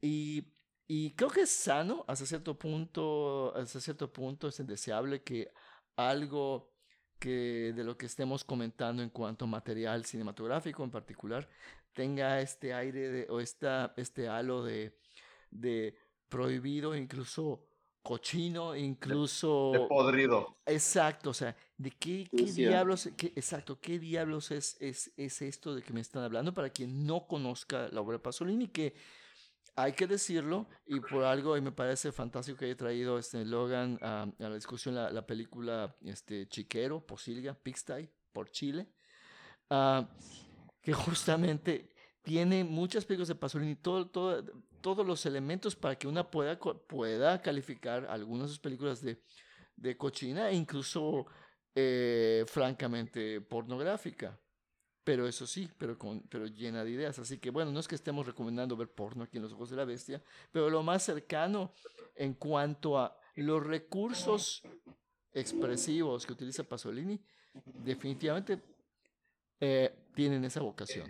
[0.00, 0.44] y,
[0.88, 5.50] y creo que es sano hasta cierto punto, hasta cierto punto es deseable que
[5.96, 6.72] algo
[7.18, 11.48] que de lo que estemos comentando en cuanto a material cinematográfico en particular
[11.92, 14.98] tenga este aire de, o esta, este halo de,
[15.50, 15.96] de
[16.28, 17.64] prohibido, incluso
[18.02, 19.72] cochino, incluso...
[19.72, 20.58] De podrido.
[20.66, 25.74] Exacto, o sea, ¿de qué, qué diablos, qué- exacto, qué diablos es, es, es esto
[25.74, 28.94] de que me están hablando para quien no conozca la obra de Pasolini, que
[29.76, 33.98] hay que decirlo, y por algo y me parece fantástico que haya traído este Logan
[34.00, 38.88] a, la discusión la, la película este, Chiquero, Posilga, Pixty, por Chile,
[39.70, 40.08] ah,
[40.80, 44.44] que justamente tiene muchas películas de Pasolini, todo, todo,
[44.80, 49.22] todos los elementos para que una pueda, pueda calificar algunas de sus películas de,
[49.76, 51.26] de cochina e incluso
[51.74, 54.40] eh, francamente pornográfica.
[55.06, 57.16] Pero eso sí, pero, con, pero llena de ideas.
[57.20, 59.76] Así que bueno, no es que estemos recomendando ver porno aquí en Los Ojos de
[59.76, 61.70] la Bestia, pero lo más cercano
[62.16, 64.64] en cuanto a los recursos
[65.32, 67.20] expresivos que utiliza Pasolini,
[67.84, 68.60] definitivamente
[69.60, 71.08] eh, tienen esa vocación.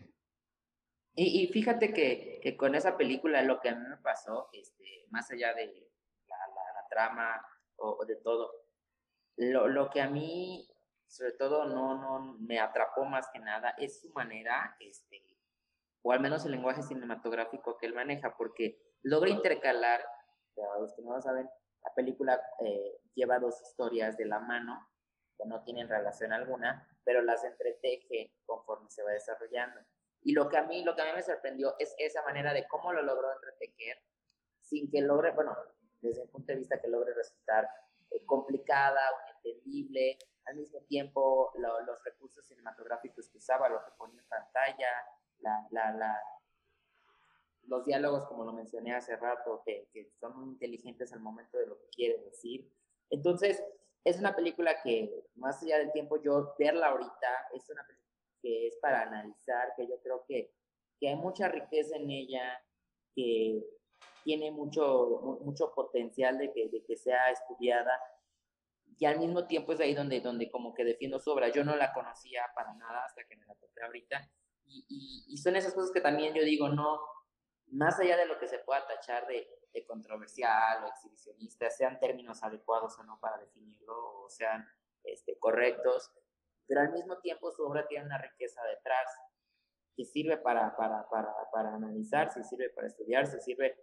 [1.14, 5.54] Y, fíjate que, con esa película lo que a mí me pasó, este, más allá
[5.54, 5.90] de
[6.28, 7.40] la trama
[7.76, 8.52] o, o de todo,
[9.36, 10.68] lo, lo que a mí
[11.06, 15.22] sobre todo no, no me atrapó más que nada es su manera, este,
[16.02, 20.04] o al menos el lenguaje cinematográfico que él maneja, porque logra intercalar,
[20.54, 21.48] para los que no lo saben,
[21.84, 24.88] la película eh, lleva dos historias de la mano
[25.38, 29.80] que no tienen relación alguna, pero las entreteje conforme se va desarrollando.
[30.22, 32.66] Y lo que a mí, lo que a mí me sorprendió es esa manera de
[32.66, 34.02] cómo lo logró entretejer
[34.60, 35.56] sin que logre, bueno,
[36.00, 37.68] desde mi punto de vista que logre resultar
[38.10, 43.90] eh, complicada o inentendible, al mismo tiempo lo- los recursos cinematográficos que usaba, lo que
[43.98, 44.88] ponía en pantalla,
[45.40, 46.20] la, la, la,
[47.64, 51.66] los diálogos, como lo mencioné hace rato, que, que son muy inteligentes al momento de
[51.66, 52.70] lo que quiere decir.
[53.10, 53.62] Entonces,
[54.04, 58.06] es una película que, más allá del tiempo, yo verla ahorita, es una película
[58.40, 60.54] que es para analizar, que yo creo que,
[61.00, 62.62] que hay mucha riqueza en ella,
[63.14, 63.64] que
[64.22, 68.00] tiene mucho, mu- mucho potencial de que, de que sea estudiada,
[68.98, 71.48] y al mismo tiempo es ahí donde, donde como que defiendo su obra.
[71.48, 74.30] Yo no la conocía para nada hasta que me la topé ahorita,
[74.64, 77.00] y, y, y son esas cosas que también yo digo, no,
[77.68, 82.42] más allá de lo que se pueda tachar de, de controversial o exhibicionista, sean términos
[82.42, 84.66] adecuados o no para definirlo, o sean
[85.04, 86.10] este, correctos,
[86.66, 89.06] pero al mismo tiempo su obra tiene una riqueza detrás
[89.94, 93.76] que sirve para, para, para, para analizar, si sirve para estudiar, si sirve,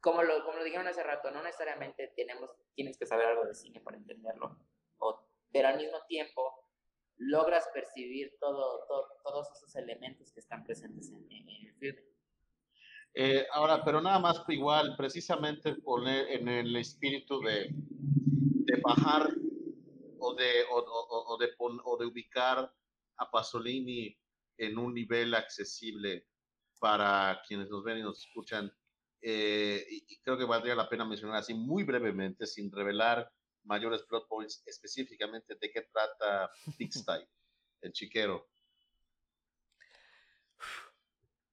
[0.00, 3.54] como lo, como lo dijeron hace rato, no necesariamente tenemos, tienes que saber algo de
[3.54, 4.56] cine para entenderlo,
[4.98, 5.20] o,
[5.52, 6.64] pero al mismo tiempo
[7.16, 12.02] logras percibir todo, todo- todos esos elementos que están presentes en, el filme.
[13.14, 19.28] Eh, ahora, pero nada más igual, precisamente poner en el espíritu de, de bajar
[20.20, 22.72] o de, o de, pon- o de ubicar
[23.16, 24.16] a Pasolini
[24.58, 26.26] en un nivel accesible
[26.78, 28.72] para quienes nos ven y nos escuchan.
[29.20, 33.30] Eh, y, creo que valdría la pena mencionar así muy brevemente, sin revelar
[33.64, 37.12] mayores plot points, específicamente de qué trata Pixty,
[37.82, 38.48] el chiquero.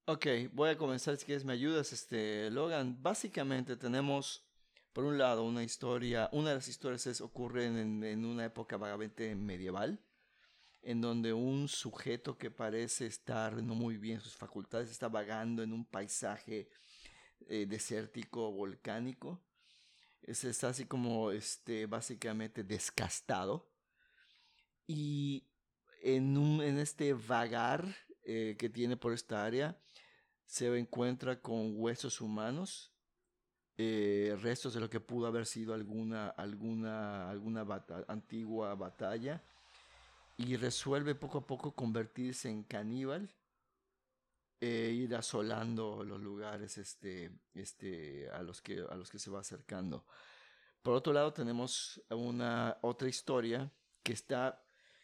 [0.07, 3.01] Ok, voy a comenzar si quieres me ayudas, este Logan.
[3.01, 4.45] Básicamente tenemos,
[4.93, 8.77] por un lado, una historia, una de las historias es, ocurre en, en una época
[8.77, 9.99] vagamente medieval,
[10.83, 15.63] en donde un sujeto que parece estar no muy bien en sus facultades está vagando
[15.63, 16.69] en un paisaje
[17.47, 19.41] eh, desértico, volcánico.
[20.21, 23.71] Es, está así como, este, básicamente descastado.
[24.87, 25.47] Y
[26.01, 27.85] en, un, en este vagar
[28.23, 29.79] eh, que tiene por esta área,
[30.45, 32.93] se encuentra con huesos humanos,
[33.77, 37.65] eh, restos de lo que pudo haber sido alguna, alguna, alguna
[38.07, 39.43] antigua batalla,
[40.37, 43.33] y resuelve poco a poco convertirse en caníbal
[44.59, 49.39] e ir asolando los lugares este, este, a, los que, a los que se va
[49.39, 50.05] acercando.
[50.81, 53.71] Por otro lado, tenemos una otra historia
[54.03, 54.61] que está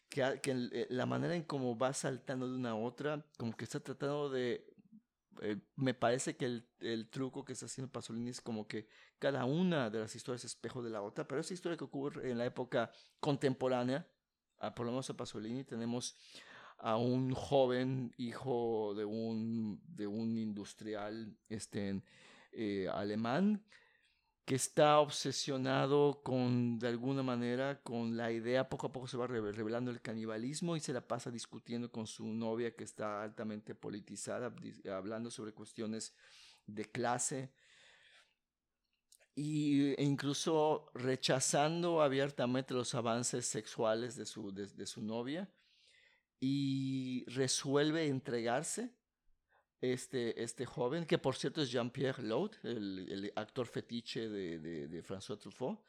[0.10, 3.64] que, que eh, la manera en cómo va saltando de una a otra, como que
[3.64, 4.72] está tratando de
[5.42, 8.88] eh, me parece que el, el, truco que está haciendo Pasolini es como que
[9.18, 12.30] cada una de las historias es espejo de la otra, pero esa historia que ocurre
[12.30, 14.06] en la época contemporánea,
[14.60, 16.16] a, por lo menos a Pasolini, tenemos
[16.82, 22.02] a un joven hijo de un, de un industrial este,
[22.52, 23.64] eh, alemán
[24.46, 29.28] que está obsesionado con, de alguna manera, con la idea, poco a poco se va
[29.28, 34.54] revelando el canibalismo y se la pasa discutiendo con su novia que está altamente politizada,
[34.92, 36.16] hablando sobre cuestiones
[36.66, 37.54] de clase.
[39.36, 45.50] E incluso rechazando abiertamente los avances sexuales de su, de su novia
[46.42, 48.92] y resuelve entregarse
[49.80, 55.38] este, este joven, que por cierto es Jean-Pierre Laud, el, actor fetiche de, de, François
[55.38, 55.80] Truffaut,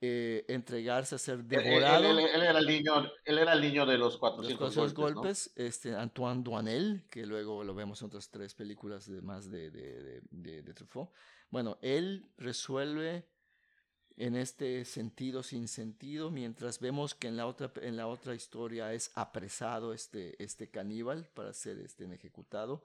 [0.00, 2.18] eh, entregarse a ser devorado.
[2.18, 5.52] Él, era el niño, él era el niño de los 400, los golpes.
[5.54, 10.74] este, Antoine Duanel, que luego lo vemos en otras tres películas de, más de, de
[10.74, 11.10] Truffaut.
[11.50, 13.28] Bueno, él resuelve
[14.18, 18.92] en este sentido sin sentido, mientras vemos que en la otra, en la otra historia
[18.92, 22.82] es apresado este, este caníbal para ser este, ejecutado.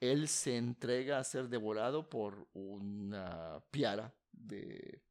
[0.00, 5.02] Él se entrega a ser devorado por una piara de,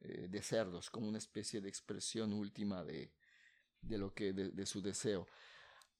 [0.00, 3.10] eh, de cerdos, como una especie de expresión última de,
[3.80, 5.26] de lo que, de, su deseo.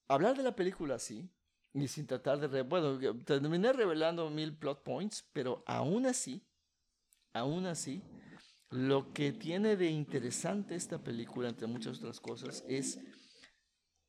[0.06, 1.28] Hablar de la película así,
[1.72, 2.62] y sin tratar de...
[2.62, 6.42] bueno, terminé revelando mil plot points, pero aún así,
[7.32, 8.02] aún así,
[8.70, 12.98] lo que tiene de interesante esta película, entre muchas otras cosas, es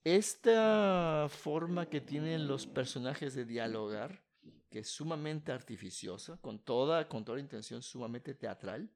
[0.04, 4.24] esta forma que tienen los personajes de dialogar,
[4.70, 8.92] que es sumamente artificiosa, con toda, con toda intención sumamente teatral,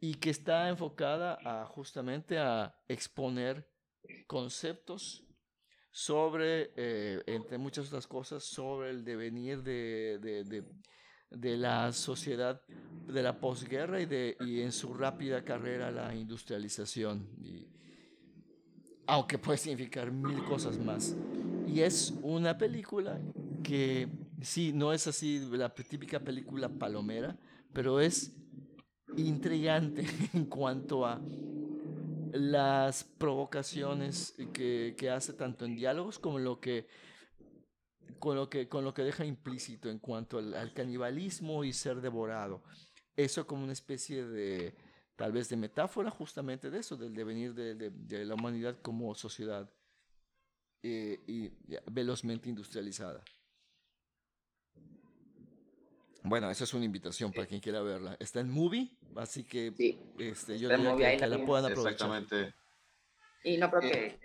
[0.00, 3.68] y que está enfocada a justamente a exponer
[4.26, 5.24] conceptos
[5.90, 10.64] sobre, eh, entre muchas otras cosas, sobre el devenir de, de
[11.30, 12.62] la sociedad
[13.06, 17.28] de la posguerra y, de, y en su rápida carrera la industrialización.
[19.06, 21.16] Aunque puede significar mil cosas más.
[21.66, 23.20] Y es una película
[23.62, 24.08] que,
[24.40, 27.36] sí, no es así la típica película palomera,
[27.72, 28.32] pero es
[29.16, 31.20] intrigante en cuanto a
[32.32, 36.86] las provocaciones que, que hace tanto en diálogos como lo que
[38.18, 42.62] con lo que, con lo que deja implícito en cuanto al, canibalismo y ser devorado.
[43.16, 44.74] Eso como una especie de,
[45.16, 49.70] tal vez de metáfora justamente de eso, del devenir de, de, la humanidad como sociedad
[50.82, 51.50] eh, y
[51.90, 53.22] velozmente industrializada.
[56.22, 58.16] Bueno, esa es una invitación para quien quiera verla.
[58.18, 59.68] Está en Movie, así que
[60.18, 61.92] este, yo diría que, la, puedan aprovechar.
[61.92, 62.54] Exactamente.
[63.44, 64.18] Y no creo eh, que,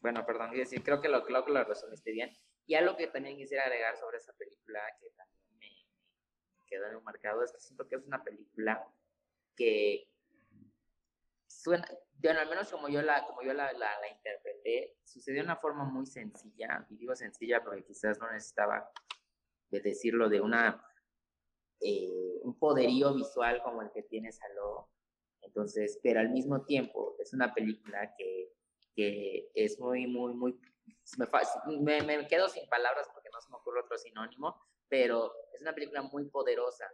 [0.00, 2.30] bueno, perdón, decir, creo que lo, creo que lo resolviste bien.
[2.66, 7.04] Y algo que también quisiera agregar sobre esa película, que también me, quedó en un
[7.04, 8.84] marcado, es que siento que es una película
[9.56, 10.10] que
[11.46, 15.56] suena, bueno, al menos como yo la, como yo la, la, interpreté, sucedió de una
[15.56, 18.90] forma muy sencilla, y digo sencilla porque quizás no necesitaba
[19.70, 20.84] de decirlo de una,
[21.80, 24.90] eh, un poderío visual como el que tiene Saló,
[25.42, 28.52] entonces, pero al mismo tiempo es una película que,
[28.94, 30.60] que es muy, muy, muy
[31.80, 35.74] me, me, quedo sin palabras porque no se me ocurre otro sinónimo, pero es una
[35.74, 36.90] película muy poderosa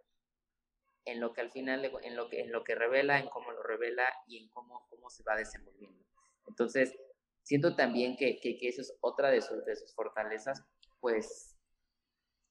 [1.05, 3.63] en lo que al final, en lo que, en lo que revela, en cómo lo
[3.63, 6.05] revela y en cómo, cómo se va desenvolviendo.
[6.47, 6.95] Entonces,
[7.43, 10.63] siento también que, que, que eso es otra de sus, de sus fortalezas,
[11.01, 11.57] pues,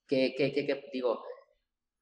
[0.07, 1.23] que, que, que, digo,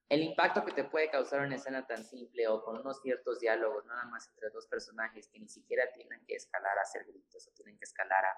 [0.08, 3.86] el impacto que te puede causar una escena tan simple o con unos ciertos diálogos,
[3.86, 7.52] nada más entre dos personajes que ni siquiera tienen que escalar a hacer gritos o
[7.52, 8.34] tienen que escalar a,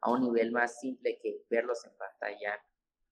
[0.00, 2.62] a un nivel más simple que verlos en pantalla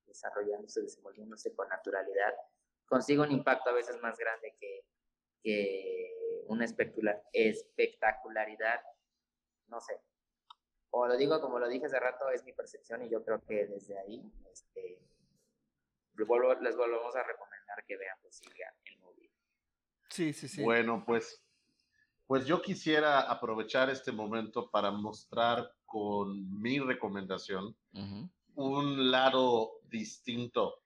[0.07, 2.35] desarrollándose, desenvolviéndose con naturalidad,
[2.87, 4.85] consigue un impacto a veces más grande que,
[5.43, 8.80] que una espectacularidad,
[9.68, 10.01] no sé.
[10.91, 13.66] O lo digo como lo dije hace rato, es mi percepción y yo creo que
[13.66, 14.22] desde ahí
[14.53, 15.01] este,
[16.16, 19.32] les, volvemos a recomendar que vean Posibilidad el movie.
[20.09, 20.62] Sí, sí, sí.
[20.62, 21.45] Bueno, pues,
[22.26, 27.76] pues yo quisiera aprovechar este momento para mostrar con mi recomendación
[28.57, 30.82] un lado distinto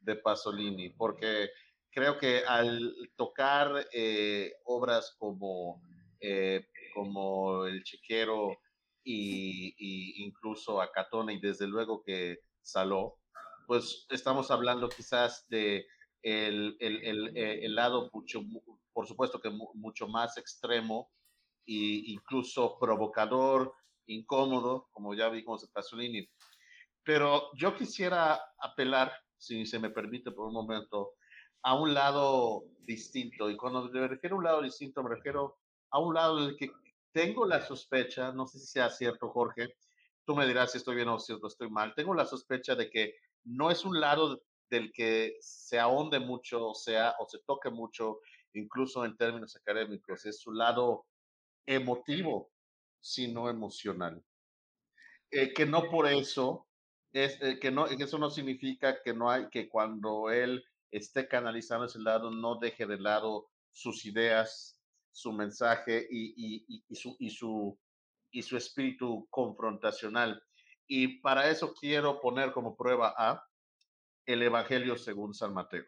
[0.00, 1.50] de Pasolini, porque
[1.90, 5.82] creo que al tocar eh, obras como,
[6.18, 8.58] eh, como El Chiquero
[9.04, 13.18] y, incluso a Catona y desde luego que Saló,
[13.66, 15.84] pues estamos hablando quizás de
[16.22, 18.40] el, el, el, eh, el lado mucho,
[18.94, 21.10] por supuesto que mucho más extremo
[21.66, 23.74] e incluso provocador
[24.08, 26.28] incómodo, como ya vimos en Pasolini.
[27.04, 31.14] Pero yo quisiera apelar, si se me permite por un momento,
[31.62, 33.50] a un lado distinto.
[33.50, 35.58] Y cuando me refiero a un lado distinto, me refiero
[35.90, 36.70] a un lado del que
[37.12, 39.76] tengo la sospecha, no sé si sea cierto, Jorge,
[40.24, 43.14] tú me dirás si estoy bien o si estoy mal, tengo la sospecha de que
[43.44, 48.20] no es un lado del que se ahonde mucho, o sea, o se toque mucho,
[48.52, 51.06] incluso en términos académicos, es su lado
[51.66, 52.50] emotivo,
[53.00, 54.22] sino emocional.
[55.30, 56.68] Eh, que no por eso,
[57.12, 61.86] es, eh, que no, eso no significa que no hay, que cuando él esté canalizando
[61.86, 64.80] ese lado, no deje de lado sus ideas,
[65.12, 67.78] su mensaje y, y, su, y, su,
[68.30, 70.42] y su espíritu confrontacional.
[70.86, 73.44] Y para eso quiero poner como prueba a
[74.26, 75.84] el Evangelio según San Mateo.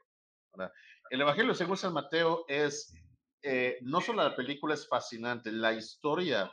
[1.10, 2.94] El Evangelio según San Mateo es,
[3.42, 6.52] eh, no solo la película es fascinante, la historia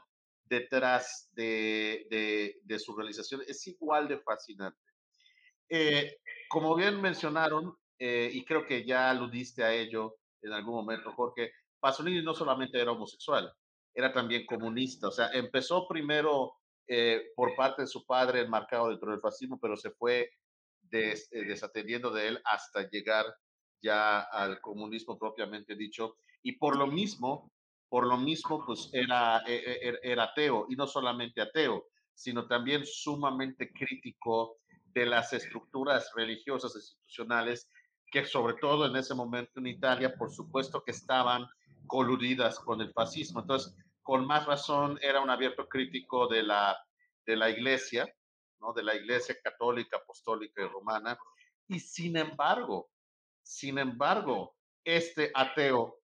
[0.50, 4.80] detrás de, de, su realización es igual de fascinante.
[5.70, 6.18] Eh,
[6.50, 11.52] como bien mencionaron, eh, y creo que ya aludiste a ello en algún momento, Jorge,
[11.80, 13.52] Pasolini no solamente era homosexual,
[13.94, 15.08] era también comunista.
[15.08, 16.54] O sea, empezó primero
[17.36, 20.30] por parte de su padre enmarcado dentro del fascismo, pero se fue
[20.84, 23.26] des, desatendiendo de él hasta llegar
[23.82, 26.16] ya al comunismo propiamente dicho.
[26.42, 27.52] Y por lo mismo,
[27.90, 32.48] por lo mismo, pues era, e, e, er, era ateo, y no solamente ateo, sino
[32.48, 34.58] también sumamente crítico
[34.94, 37.70] de las estructuras religiosas institucionales
[38.12, 41.48] que sobre todo en ese momento en Italia, por supuesto que estaban
[41.86, 43.42] coludidas con el fascismo.
[43.42, 46.78] Entonces, con más razón, era un abierto crítico de la,
[47.26, 48.08] de la iglesia,
[48.60, 48.74] ¿no?
[48.74, 51.18] de la iglesia católica, apostólica y romana.
[51.68, 52.90] Y sin embargo,
[53.42, 56.00] sin embargo, este ateo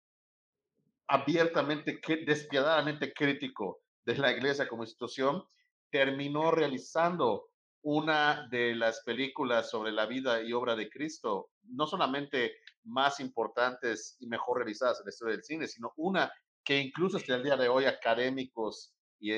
[1.09, 5.45] abiertamente, despiadadamente crítico de la iglesia como institución,
[5.91, 7.49] terminó realizando
[7.83, 14.17] una de las películas sobre la vida y obra de Cristo, no solamente más importantes
[14.21, 16.33] y mejor realizadas en la historia del cine, sino una
[16.65, 19.33] que incluso hasta el día de hoy académicos y,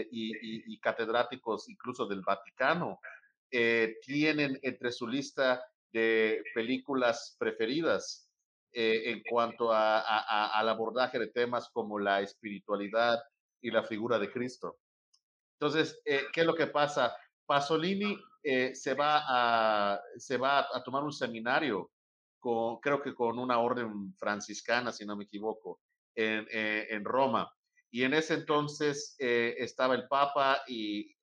[0.72, 3.00] y, catedráticos incluso del Vaticano
[3.50, 5.62] eh, tienen entre su lista
[5.92, 8.24] de películas preferidas
[8.77, 10.01] eh, en cuanto a,
[10.49, 13.22] al abordaje de temas como la espiritualidad
[13.61, 14.79] y la figura de Cristo.
[15.61, 17.16] Entonces, eh, ¿qué es lo que pasa?
[17.47, 21.93] Pasolini eh, se, va a, se va a tomar un seminario,
[22.41, 25.81] con, creo que con una orden franciscana, si no me equivoco,
[26.16, 27.49] en, en Roma.
[27.93, 31.14] Y en ese entonces estaba el Papa y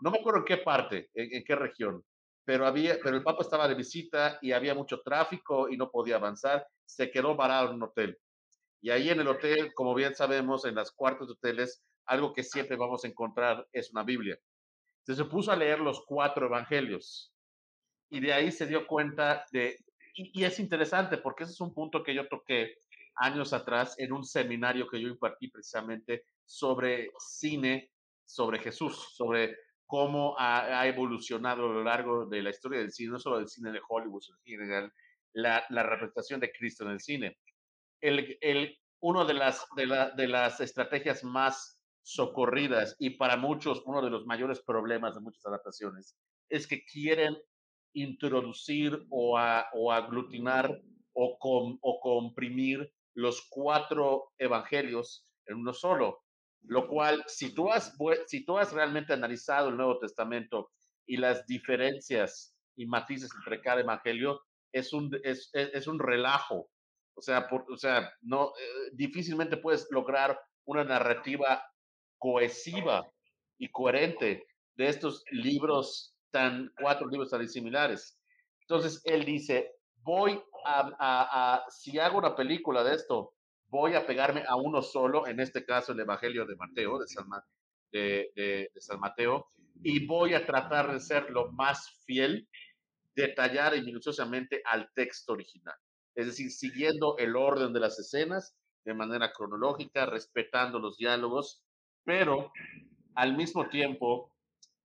[0.00, 2.04] no me acuerdo en qué parte, en qué región,
[2.48, 6.16] pero, había, pero el Papa estaba de visita y había mucho tráfico y no podía
[6.16, 8.18] avanzar, se quedó varado en un hotel.
[8.80, 12.42] Y ahí en el hotel, como bien sabemos, en las cuartos de hoteles, algo que
[12.42, 14.38] siempre vamos a encontrar es una Biblia.
[15.00, 17.34] Entonces se puso a leer los cuatro evangelios
[18.08, 19.76] y de ahí se dio cuenta de,
[20.14, 22.78] y, y es interesante porque ese es un punto que yo toqué
[23.16, 27.92] años atrás en un seminario que yo impartí precisamente sobre cine,
[28.24, 29.54] sobre Jesús, sobre
[29.88, 33.72] cómo ha, evolucionado a lo largo de la historia del cine, no solo del cine
[33.72, 34.92] de Hollywood, sino en general,
[35.32, 37.38] la, representación de Cristo en el cine.
[38.02, 45.14] El, uno de las, estrategias más socorridas y para muchos uno de los mayores problemas
[45.14, 46.16] de muchas adaptaciones
[46.50, 47.36] es que quieren
[47.94, 50.82] introducir o, aglutinar
[51.14, 56.20] o comprimir los cuatro evangelios en uno solo.
[56.62, 57.96] Lo cual, si tú has,
[58.26, 60.70] si tú has realmente analizado el Nuevo Testamento
[61.06, 64.40] y las diferencias y matices entre cada evangelio,
[64.72, 66.70] es un, es, es, un relajo.
[67.14, 71.64] O sea, o sea no, eh, difícilmente puedes lograr una narrativa
[72.18, 73.10] cohesiva
[73.58, 74.46] y coherente
[74.76, 78.18] de estos libros tan, cuatro libros tan similares.
[78.60, 83.32] Entonces, él dice, voy a, si hago una película de esto,
[83.68, 87.26] voy a pegarme a uno solo, en este caso el Evangelio de Mateo, de San,
[87.92, 89.48] de, de, San Mateo,
[89.82, 92.48] y voy a tratar de ser lo más fiel,
[93.14, 95.76] detallar y minuciosamente al texto original.
[96.14, 101.62] Es decir, siguiendo el orden de las escenas de manera cronológica, respetando los diálogos,
[102.04, 102.52] pero
[103.14, 104.32] al mismo tiempo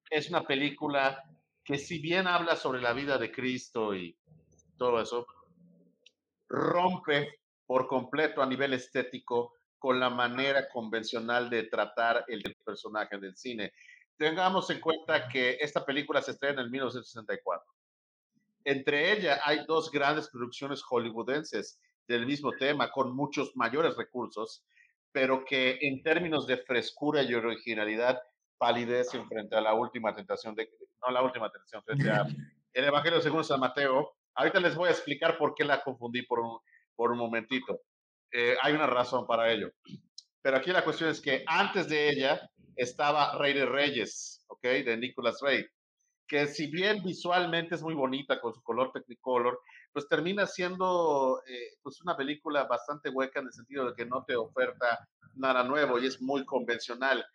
[0.09, 1.23] es una película
[1.63, 4.17] que si bien habla sobre la vida de Cristo y
[4.77, 5.25] todo eso,
[6.49, 13.35] rompe por completo a nivel estético con la manera convencional de tratar el personaje del
[13.35, 13.73] cine.
[14.17, 17.73] Tengamos en cuenta que esta película se estrena en 1964.
[18.65, 24.63] Entre ellas hay dos grandes producciones hollywoodenses del mismo tema, con muchos mayores recursos,
[25.11, 28.21] pero que en términos de frescura y originalidad
[28.57, 30.69] palidecen frente a la última tentación de,
[31.05, 32.25] no la última tentación, frente a
[32.73, 34.13] el Evangelio según San Mateo.
[34.35, 36.57] Ahorita les voy a explicar por qué la confundí por un,
[36.95, 37.81] por un momentito.
[38.31, 39.71] Eh, hay una razón para ello.
[40.41, 44.61] Pero aquí la cuestión es que antes de ella estaba Rey de Reyes, ¿ok?
[44.61, 45.65] De Nicolas Rey,
[46.27, 49.59] que si bien visualmente es muy bonita con su color Technicolor,
[49.91, 54.23] pues termina siendo eh, pues una película bastante hueca en el sentido de que no
[54.25, 57.25] te oferta nada nuevo y es muy convencional.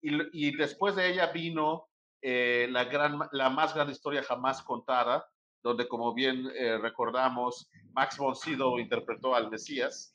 [0.00, 1.88] Y, después de ella vino
[2.22, 5.26] eh, la, gran, la más grande historia jamás contada,
[5.68, 10.14] donde como bien eh, recordamos, Max von Sydow interpretó al Mesías,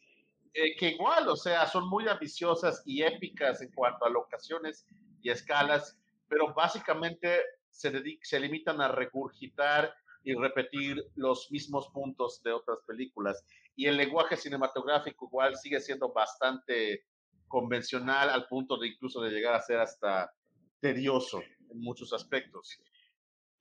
[0.52, 4.88] eh, que igual, o sea, son muy ambiciosas y épicas en cuanto a locaciones
[5.22, 5.96] y escalas,
[6.28, 7.40] pero básicamente
[7.70, 7.92] se,
[8.24, 9.94] se limitan a regurgitar
[10.24, 13.46] y repetir los mismos puntos de otras películas.
[13.76, 17.06] Y el lenguaje cinematográfico igual sigue siendo bastante
[17.48, 20.34] convencional al punto de incluso de llegar a ser hasta
[20.80, 22.80] tedioso en muchos aspectos.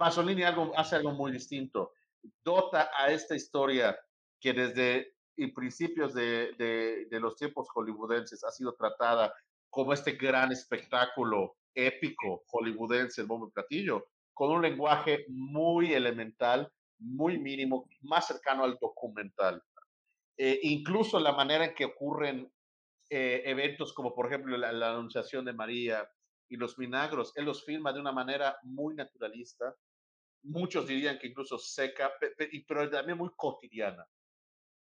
[0.02, 1.92] Pasolini algo, hace algo muy distinto.
[2.44, 3.96] Dota a esta historia
[4.40, 5.14] que desde
[5.54, 9.32] principios de, los tiempos hollywoodenses ha sido tratada
[9.70, 16.68] como este gran espectáculo épico hollywoodense, el bombo y platillo, con un lenguaje muy elemental,
[16.98, 19.62] muy mínimo, más cercano al documental.
[20.36, 22.52] Eh, incluso la manera en que ocurren
[23.08, 26.10] eh, eventos como por ejemplo la, la, Anunciación de María
[26.48, 29.76] y los milagros, él los filma de una manera muy naturalista,
[30.42, 32.12] muchos dirían que incluso seca,
[32.66, 34.06] pero también muy cotidiana.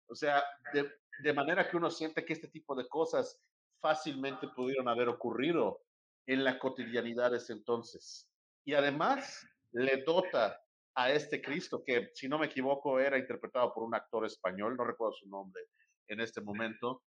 [0.08, 0.44] O sea,
[0.74, 0.90] de,
[1.22, 3.42] de manera que uno siente que este tipo de cosas
[3.82, 5.82] fácilmente pudieron haber ocurrido
[6.26, 8.30] en la cotidianidad de ese entonces.
[8.66, 10.62] Y además le dota
[10.96, 14.86] a este Cristo, que si no me equivoco era interpretado por un actor español, no
[14.86, 15.64] recuerdo su nombre
[16.08, 17.04] en este momento,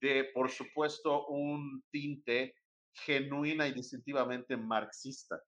[0.00, 2.54] de, por supuesto, un tinte
[2.92, 5.40] genuina y distintivamente marxista,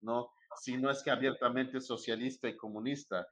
[0.00, 0.32] ¿no?
[0.56, 3.26] Si no es que abiertamente socialista y comunista.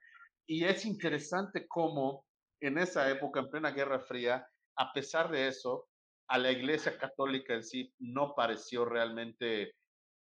[0.47, 2.25] Y es interesante cómo
[2.61, 4.47] en esa época, en plena Guerra Fría,
[4.77, 5.87] a pesar de eso,
[6.29, 9.75] a la Iglesia Católica en sí no pareció realmente,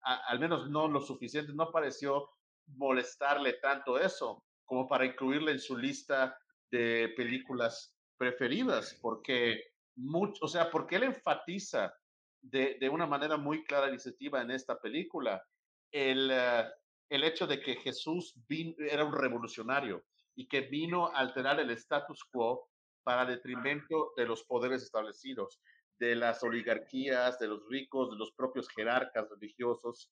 [0.04, 2.30] al menos no lo suficiente, no pareció
[2.68, 6.38] molestarle tanto eso como para incluirle en su lista
[6.72, 9.62] de películas preferidas, porque
[9.96, 11.94] mucho, o sea, porque él enfatiza
[12.42, 15.44] de, de una manera muy clara y en esta película
[15.92, 16.70] el, uh,
[17.12, 22.24] el hecho de que Jesús era un revolucionario y que vino a alterar el status
[22.24, 22.70] quo
[23.04, 25.62] para detrimento de los poderes establecidos,
[26.00, 30.10] de las oligarquías, de los ricos, de los propios jerarcas religiosos.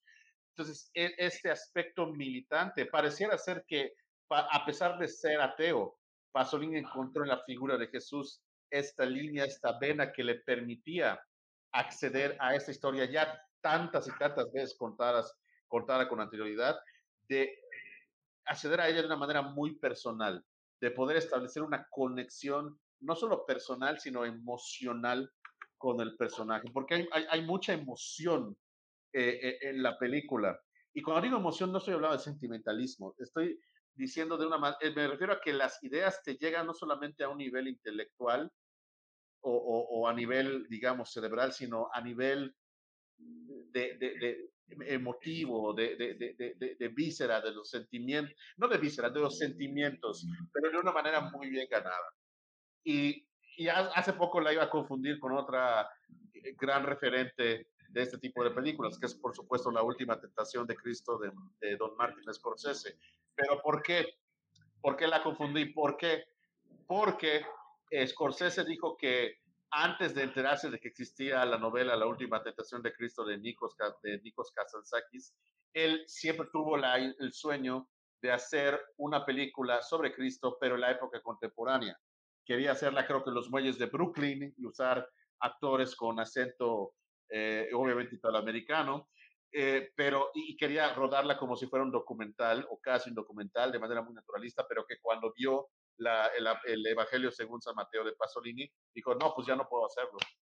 [0.50, 3.93] Entonces, e, este aspecto militante pareciera ser que,
[4.30, 5.97] a pesar de ser ateo,
[6.34, 11.18] Pasolini encontró en la figura de Jesús esta línea, esta vena que le permitía
[11.72, 15.34] acceder a esta historia ya tantas y tantas veces contadas,
[15.70, 16.78] contada con anterioridad,
[17.30, 17.57] de
[18.45, 20.43] acceder a ella de una manera muy personal,
[20.82, 25.32] de poder establecer una conexión no solo personal, sino emocional
[25.78, 28.57] con el personaje, porque hay, hay, mucha emoción
[29.13, 30.59] eh, eh, en la película.
[30.93, 33.57] Y cuando digo emoción, no estoy hablando de sentimentalismo, estoy
[33.93, 37.24] diciendo de una manera, eh, me refiero a que las ideas te llegan no solamente
[37.24, 38.51] a un nivel intelectual,
[39.41, 42.53] o, a nivel, digamos, cerebral, sino a nivel
[43.17, 44.51] de
[44.86, 50.70] emotivo, de, de, de, víscera, de los sentimientos, no de víscera, de los sentimientos, pero
[50.72, 52.13] de una manera muy bien ganada.
[52.84, 53.26] Y,
[53.57, 55.89] y hace poco la iba a confundir con otra
[56.34, 60.67] eh, gran referente de este tipo de películas, que es por supuesto La Última Tentación
[60.67, 62.97] de Cristo de, de Don Martin Scorsese.
[63.36, 64.05] Pero ¿por qué?
[64.82, 65.65] ¿Por qué la confundí?
[65.65, 66.26] ¿Por qué?
[66.88, 67.43] Porque
[68.05, 69.39] Scorsese dijo que
[69.72, 73.76] antes de enterarse de que existía la novela La última tentación de Cristo de Nikos,
[74.03, 74.22] de
[74.55, 75.36] Kazantzakis,
[75.74, 77.89] él siempre tuvo el sueño
[78.22, 81.97] de hacer una película sobre Cristo, pero en la época contemporánea.
[82.43, 85.07] Quería hacerla, creo que en los muelles de Brooklyn y usar
[85.39, 86.95] actores con acento,
[87.30, 89.09] eh, obviamente, italoamericano,
[89.51, 93.80] eh, pero y quería rodarla como si fuera un documental o casi un documental de
[93.80, 95.70] manera muy naturalista, pero que cuando vio
[96.00, 99.86] la, el, el, Evangelio según San Mateo de Pasolini, dijo, no, pues ya no puedo
[99.86, 100.18] hacerlo,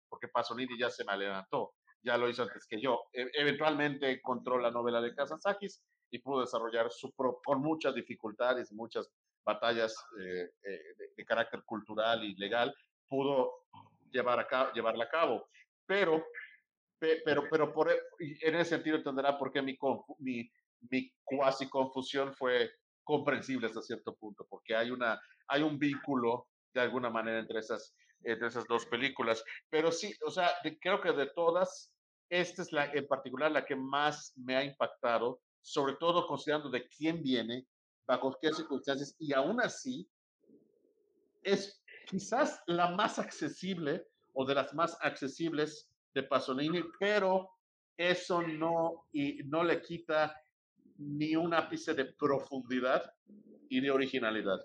[0.10, 3.04] porque Pasolini ya se me adelantó, ya lo hizo antes que yo.
[3.14, 8.72] E eventualmente encontró la novela de Kazantzakis y pudo desarrollar su pro con muchas dificultades,
[8.72, 9.10] muchas
[9.44, 12.74] batallas eh, eh, de, de, carácter cultural y legal,
[13.08, 13.66] pudo
[14.12, 15.50] llevar a cabo, llevarla a cabo.
[15.86, 16.24] Pero,
[17.00, 19.78] pero, pero por, e, en ese sentido entenderá por qué mi,
[20.20, 20.52] mi,
[20.90, 22.72] mi cuasi confusión fue
[23.04, 27.96] comprensible hasta cierto punto, porque hay, una, hay un vínculo de alguna manera entre esas,
[28.24, 29.44] entre esas dos películas.
[29.70, 31.94] Pero sí, o sea, de, creo que de todas,
[32.30, 36.88] esta es la, en particular la que más me ha impactado, sobre todo considerando de
[36.88, 37.68] quién viene
[38.08, 40.10] bajo qué circunstancias, y aún así
[41.44, 47.50] es quizás la más accesible o de las más accesibles de Pasolini, pero
[47.98, 50.36] eso no, y no le quita
[51.02, 53.14] ni un ápice de profundidad
[53.70, 54.60] y de originalidad.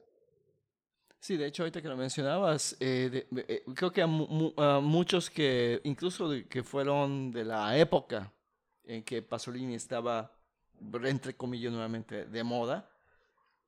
[1.19, 6.31] Sí, de hecho, ahorita que lo mencionabas, eh, eh, creo que a, muchos que, incluso
[6.49, 8.33] que fueron de la época
[8.85, 10.33] en que Pasolini estaba,
[11.03, 12.89] entre comillas, nuevamente de moda,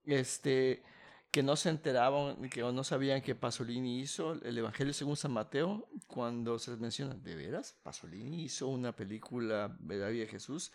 [0.05, 0.83] este,
[1.31, 5.89] que no se enteraban, que no sabían que Pasolini hizo el Evangelio según San Mateo,
[6.07, 7.77] cuando se les menciona, ¿de veras?
[7.83, 10.73] Pasolini hizo una película de la vida de Jesús.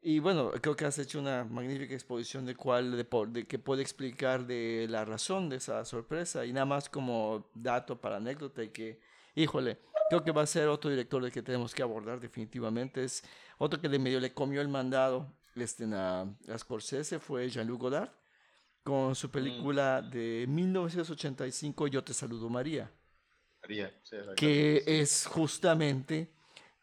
[0.00, 3.82] Y bueno, creo que has hecho una magnífica exposición de cuál, de, de, que puede
[3.82, 6.46] explicar de la razón de esa sorpresa.
[6.46, 9.00] Y nada más como dato para anécdota y que,
[9.34, 9.78] híjole,
[10.08, 13.02] creo que va a ser otro director del que tenemos que abordar definitivamente.
[13.02, 13.24] Es
[13.58, 18.10] otro que de medio le comió el mandado este, a, a Scorsese fue Jean-Luc Godard
[18.82, 19.30] con su mm.
[19.30, 22.90] película de 1985 Yo te saludo María.
[23.62, 26.32] María, sí, que es justamente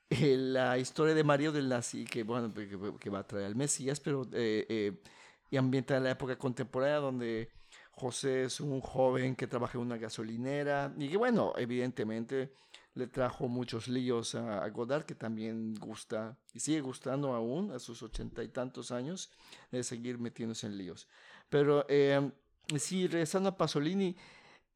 [0.10, 4.00] eh, la historia de Mario del Nazi, que, bueno, que, va a traer al Mesías,
[4.00, 5.02] pero eh, eh,
[5.50, 7.50] y ambienta en la época contemporánea donde
[7.92, 12.52] José es un joven que trabaja en una gasolinera y que, bueno, evidentemente
[12.96, 18.02] le trajo muchos líos a, Godard, que también gusta y sigue gustando aún a sus
[18.04, 19.32] ochenta y tantos años
[19.72, 21.08] de seguir metiéndose en líos.
[21.50, 22.32] Pero eh,
[22.78, 24.16] sí, regresando a Pasolini,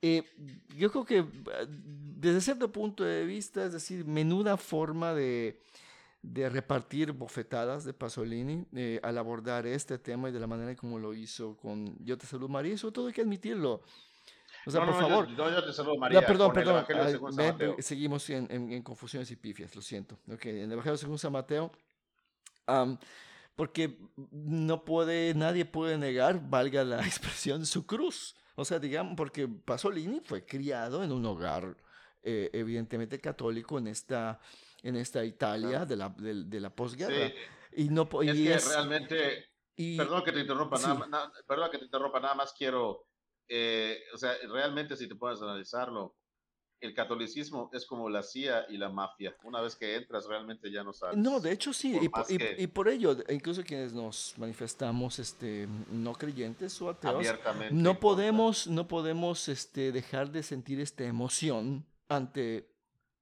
[0.01, 0.23] eh,
[0.77, 1.25] yo creo que eh,
[1.67, 5.61] desde cierto punto de vista, es decir, menuda forma de,
[6.21, 8.65] de repartir bofetadas de Pasolini
[9.03, 12.47] al abordar este tema y de la manera como lo hizo con Yo te saludo
[12.47, 13.81] María, eso todo hay que admitirlo.
[14.65, 15.27] O sea, por favor.
[15.35, 16.21] Yo, yo, te saludo María.
[16.21, 16.85] No, perdón, perdón.
[17.79, 20.17] seguimos en, en, confusiones y pifias, lo siento.
[20.31, 21.71] Okay, en el Evangelio según San Mateo.
[23.55, 23.97] porque
[24.31, 28.35] no puede, nadie puede negar, valga la expresión, su cruz.
[28.59, 31.77] O sea, digamos, porque Pasolini fue criado en un hogar
[32.21, 34.39] eh, evidentemente católico en esta,
[34.83, 37.31] en esta Italia de, la, de, la posguerra.
[37.71, 39.49] Y no es que realmente,
[39.97, 43.09] perdón que te interrumpa, nada, perdón que te interrumpa, nada más quiero
[43.51, 46.15] eh, o sea, realmente si te puedes analizarlo,
[46.81, 49.35] el catolicismo es como la CIA y la mafia.
[49.43, 51.17] Una vez que entras, realmente ya no sabes.
[51.17, 51.99] No, de hecho sí,
[52.57, 57.27] y por, ello, incluso quienes nos manifestamos este, no creyentes o ateos,
[57.71, 62.69] no podemos, no podemos este, dejar de sentir esta emoción ante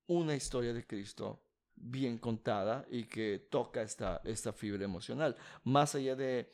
[0.08, 1.42] una historia de Cristo
[1.76, 5.36] bien contada y que toca esta, esta fibra emocional.
[5.64, 6.52] Más allá de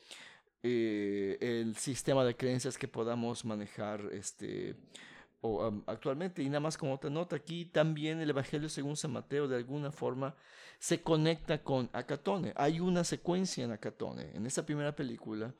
[0.62, 4.76] eh, el sistema de creencias que podamos manejar este,
[5.44, 6.42] o, actualmente.
[6.42, 9.92] Y nada más como otra nota, aquí también el Evangelio según San Mateo de alguna
[9.92, 10.34] forma
[10.78, 12.52] se conecta con Acatone.
[12.56, 15.54] Hay una secuencia en Acatone, en esa primera película,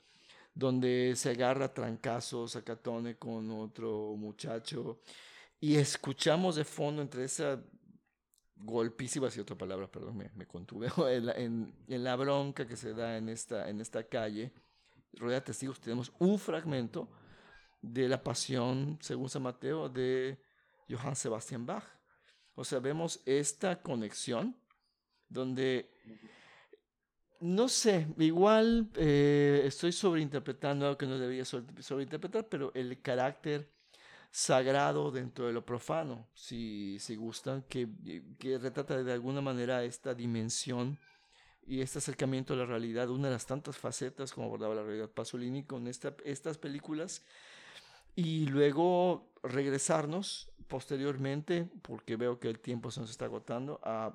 [0.55, 5.01] donde se agarra trancazos Acatone con otro muchacho
[5.61, 7.63] y escuchamos de fondo entre esa
[8.57, 10.89] golpísima, si otra palabra, perdón, me, me contuve,
[11.37, 14.53] en, en, la bronca que se da en esta, en esta calle,
[15.13, 17.09] de testigos tenemos un fragmento
[17.93, 20.39] de la pasión, según San Mateo, de
[20.89, 21.85] Johann Sebastian Bach.
[22.55, 24.57] O sea, vemos esta conexión
[25.29, 25.91] donde,
[27.41, 33.69] no sé, igual eh, estoy sobreinterpretando algo que no debería sobreinterpretar, pero el carácter
[34.31, 37.89] sagrado dentro de lo profano, si, si gustan, que,
[38.39, 40.99] que retrata de alguna manera esta dimensión
[41.67, 45.11] y este acercamiento a la realidad, una de las tantas facetas como abordaba la realidad
[45.11, 47.23] Pasolini con esta, estas películas,
[48.15, 54.15] y luego regresarnos posteriormente, porque veo que el tiempo se nos está agotando, a,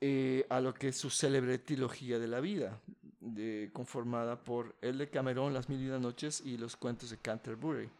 [0.00, 2.80] eh, a lo que es su célebre trilogía de la vida,
[3.72, 7.90] conformada por el de Cameron, Las Mil y una Noches y los cuentos de Canterbury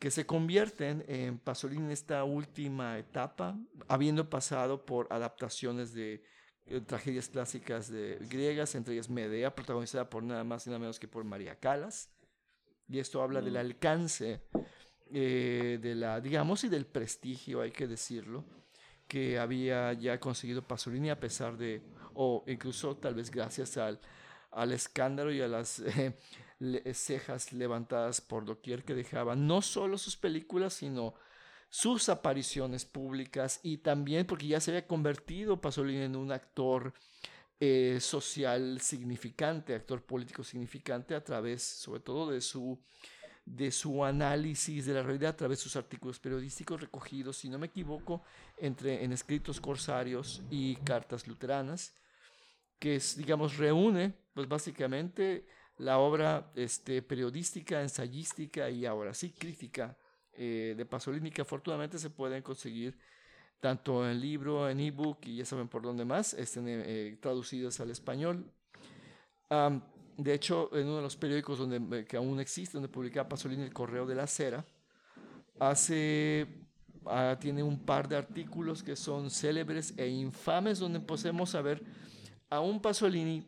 [0.00, 6.24] que se convierten en Pasolini en esta última etapa, habiendo pasado por adaptaciones de
[6.64, 10.98] eh, tragedias clásicas de, griegas, entre ellas Medea, protagonizada por nada más y nada menos
[10.98, 12.08] que por María Calas.
[12.90, 13.58] Y esto habla del mm.
[13.58, 14.40] alcance
[15.12, 18.44] eh, de la, digamos, y del prestigio, hay que decirlo,
[19.06, 21.82] que había ya conseguido Pasolini a pesar de,
[22.14, 24.00] o incluso tal vez gracias al,
[24.50, 26.14] al escándalo y a las eh,
[26.92, 31.14] cejas levantadas por doquier que dejaba no solo sus películas, sino
[31.68, 36.92] sus apariciones públicas y también porque ya se había convertido Pasolini en un actor
[37.62, 42.80] eh, social significante, actor político significante a través sobre todo de su,
[43.44, 47.58] de su análisis de la realidad a través de sus artículos periodísticos recogidos, si no
[47.58, 48.22] me equivoco,
[48.56, 51.94] entre, en escritos corsarios y cartas luteranas,
[52.78, 55.46] que es, digamos reúne pues básicamente
[55.76, 59.98] la obra este, periodística, ensayística y ahora sí crítica
[60.32, 62.98] eh, de Pasolini que afortunadamente se pueden conseguir
[63.60, 67.90] tanto en libro, en ebook y ya saben por dónde más, estén eh, traducidas al
[67.90, 68.50] español.
[70.16, 73.72] de hecho, en uno de los periódicos donde, que aún existe, donde publicaba Pasolini el
[73.72, 74.64] Correo de la Cera,
[75.58, 76.46] hace,
[77.06, 81.82] ah, tiene un par de artículos que son célebres e infames donde podemos saber
[82.48, 83.46] a un Pasolini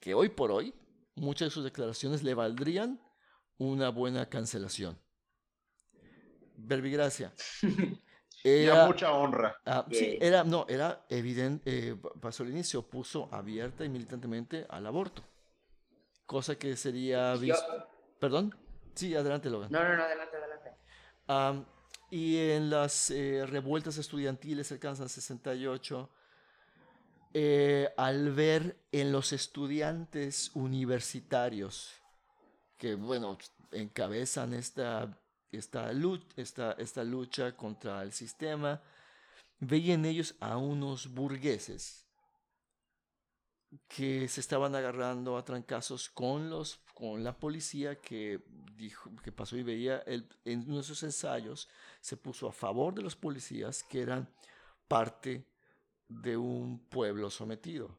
[0.00, 0.74] que hoy por hoy
[1.16, 3.00] muchas de sus declaraciones le valdrían
[3.58, 4.98] una buena cancelación.
[6.56, 7.32] Verbigracia.
[8.46, 9.56] Era, mucha honra.
[9.64, 15.22] Ah, sí, era, no, era evidente, eh, Pasolini se opuso abierta y militantemente al aborto,
[16.26, 17.34] cosa que sería
[18.20, 18.54] ¿Perdón?
[18.94, 19.72] Sí, adelante, Logan.
[19.72, 21.66] No, no, no, adelante, adelante.
[22.10, 26.10] y en las eh, revueltas estudiantiles cercanas al 68,
[27.32, 31.94] eh, al ver en los estudiantes universitarios
[32.76, 33.38] que, bueno,
[33.72, 35.18] encabezan esta,
[35.56, 38.80] esta, lucha, esta, esta lucha contra el sistema,
[39.60, 42.04] veía en ellos a unos burgueses
[43.88, 48.40] que se estaban agarrando a trancazos con, los, con la policía que,
[48.76, 51.68] dijo, que pasó y veía el, en nuestros ensayos,
[52.00, 54.28] se puso a favor de los policías que eran
[54.86, 55.44] parte
[56.08, 57.98] de un pueblo sometido.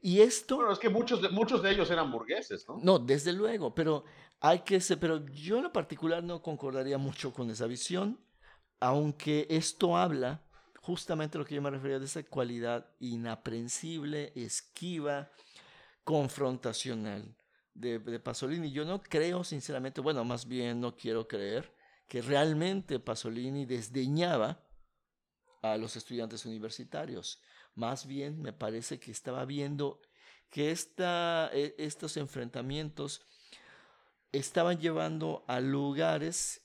[0.00, 0.56] Y esto...
[0.56, 2.78] Bueno, es que muchos de, muchos de ellos eran burgueses, ¿no?
[2.82, 4.04] No, desde luego, pero
[4.44, 8.18] hay que ser, pero yo en lo particular no concordaría mucho con esa visión,
[8.80, 10.42] aunque esto habla
[10.80, 15.30] justamente lo que yo me refería de esa cualidad inaprensible, esquiva,
[16.02, 17.36] confrontacional
[17.72, 18.72] de, de Pasolini.
[18.72, 21.72] Yo no creo, sinceramente, bueno, más bien no quiero creer
[22.08, 24.60] que realmente Pasolini desdeñaba
[25.62, 27.40] a los estudiantes universitarios.
[27.76, 30.00] Más bien me parece que estaba viendo
[30.50, 33.24] que esta, e, estos enfrentamientos
[34.32, 36.62] estaban llevando a lugares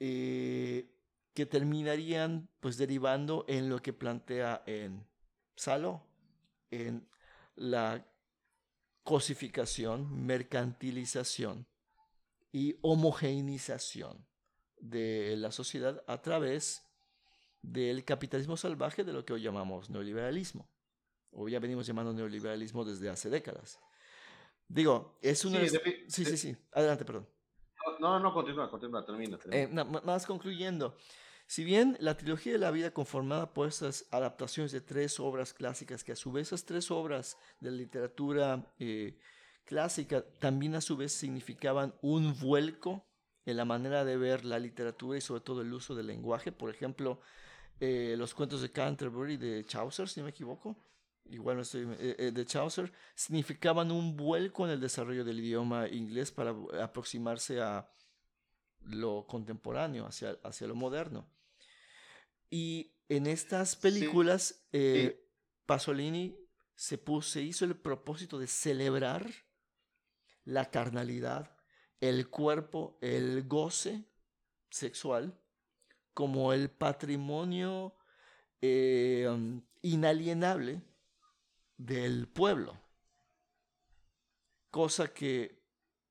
[0.00, 0.90] eh,
[1.32, 5.06] que terminarían pues derivando en lo que plantea en
[5.56, 6.02] Salo,
[6.70, 7.08] en
[7.54, 8.04] la
[9.04, 11.66] cosificación, mercantilización
[12.52, 14.26] y homogeneización
[14.78, 16.82] de la sociedad a través
[17.62, 20.68] del capitalismo salvaje de lo que hoy llamamos neoliberalismo.
[21.30, 23.80] O ya venimos llamando neoliberalismo desde hace décadas.
[24.68, 25.60] Digo, es una...
[25.60, 27.28] Sí, sí, sí, sí, Adelante, perdón.
[28.00, 29.38] No, no, continúa, continúa, termina.
[29.50, 30.96] Eh, más concluyendo,
[31.46, 36.02] si bien la trilogía de la vida conformada por estas adaptaciones de tres obras clásicas,
[36.02, 39.18] que a su vez esas tres obras de la literatura eh,
[39.64, 43.04] clásica también a su vez significaban un vuelco
[43.44, 46.70] en la manera de ver la literatura y sobre todo el uso del lenguaje, por
[46.70, 47.20] ejemplo,
[47.80, 50.76] eh, los cuentos de Canterbury de Chaucer, si no me equivoco,
[51.26, 55.88] igual no estoy, eh, eh, de Chaucer, significaban un vuelco en el desarrollo del idioma
[55.88, 57.88] inglés para aproximarse a
[58.82, 61.26] lo contemporáneo, hacia, hacia lo moderno.
[62.50, 64.66] Y en estas películas,
[65.66, 66.36] Pasolini
[66.76, 69.28] se, puso, se hizo el propósito de celebrar
[70.44, 71.56] la carnalidad,
[72.00, 74.04] el cuerpo, el goce
[74.70, 75.38] sexual
[76.14, 77.94] como el patrimonio
[78.62, 79.28] eh,
[79.82, 80.80] inalienable
[81.84, 82.80] del pueblo,
[84.70, 85.62] cosa que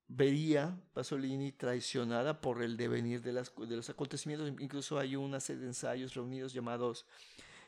[0.07, 4.49] vería Pasolini traicionada por el devenir de, de los acontecimientos.
[4.59, 7.05] Incluso hay una serie de ensayos reunidos llamados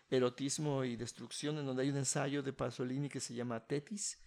[0.09, 4.19] Erotismo y Destrucción, en donde hay un ensayo de Pasolini que se llama Tetis,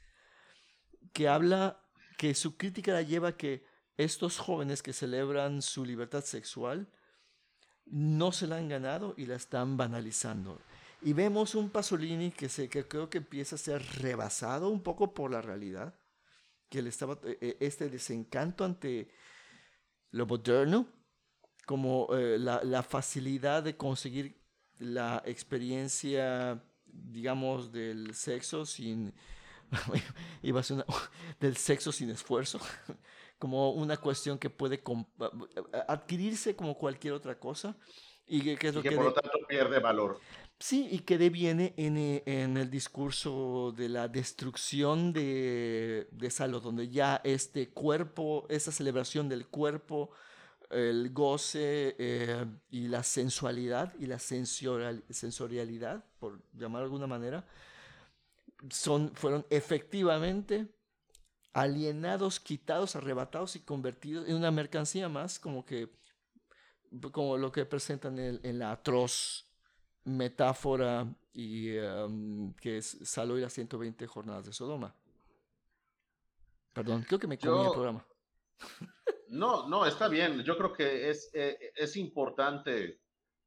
[1.13, 1.81] que habla
[2.17, 3.65] que su crítica la lleva a que
[3.97, 6.89] estos jóvenes que celebran su libertad sexual
[7.87, 10.61] no se la han ganado y la están banalizando.
[11.03, 15.15] Y vemos un Pasolini que, se, que creo que empieza a ser rebasado un poco
[15.15, 15.95] por la realidad,
[16.69, 19.09] que le estaba eh, eh, este desencanto ante
[20.11, 20.87] lo moderno,
[21.67, 24.41] como eh, la, la, facilidad de conseguir
[24.79, 29.15] la experiencia, digamos, del sexo sin,
[30.43, 30.85] iba a ser
[31.41, 32.59] del sexo sin esfuerzo,
[33.39, 34.83] como una cuestión que puede
[35.87, 37.77] adquirirse como cualquier otra cosa.
[38.31, 40.21] Y que, es lo que, por lo tanto pierde valor.
[40.61, 46.59] Sí, y que deviene en, eh, en, el discurso de la destrucción de, de Salo,
[46.59, 50.11] donde ya este cuerpo, esa celebración del cuerpo,
[50.71, 57.47] el goce eh, y la sensualidad y la sensorial, sensorialidad, por llamar de alguna manera,
[58.71, 60.69] son, fueron efectivamente
[61.53, 65.97] alienados, quitados, arrebatados y convertidos en una mercancía más, como que
[67.13, 69.48] como lo que presentan en, la atroz
[70.09, 74.95] metáfora y um, que es Salo y las 120 jornadas de Sodoma.
[76.73, 78.07] Perdón, creo que me comí el Yo- programa.
[79.31, 80.43] No, no, está bien.
[80.43, 82.99] Yo creo que es, eh, es importante,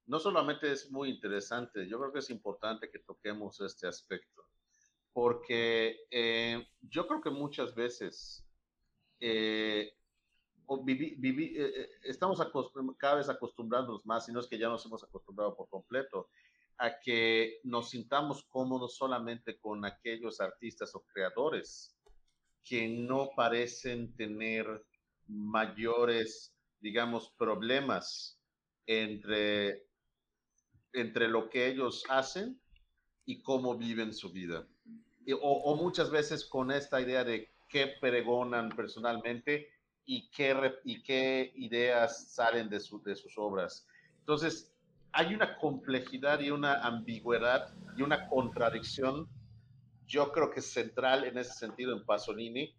[0.05, 4.45] no solamente es muy interesante, yo creo que es importante que toquemos este aspecto,
[5.11, 8.45] porque eh, yo creo que muchas veces
[9.19, 9.91] eh,
[10.67, 12.39] o vivi- vivi- eh, estamos
[12.99, 16.29] cada vez acostumbrándonos más, y no es que ya nos hemos acostumbrado por completo,
[16.83, 21.95] a que nos sintamos cómodos solamente con aquellos artistas o creadores
[22.63, 24.65] que no parecen tener
[25.27, 28.39] mayores, digamos, problemas
[28.87, 29.85] entre,
[30.93, 32.59] entre lo que ellos hacen
[33.25, 34.67] y cómo viven su vida.
[35.39, 39.67] O, muchas veces con esta idea de qué pregonan personalmente
[40.03, 43.87] y qué, y qué ideas salen de, su- de sus obras.
[44.17, 44.70] Entonces,
[45.13, 49.27] hay una complejidad y una ambigüedad y una contradicción,
[50.07, 52.73] yo creo que es central en ese sentido en Pasolini,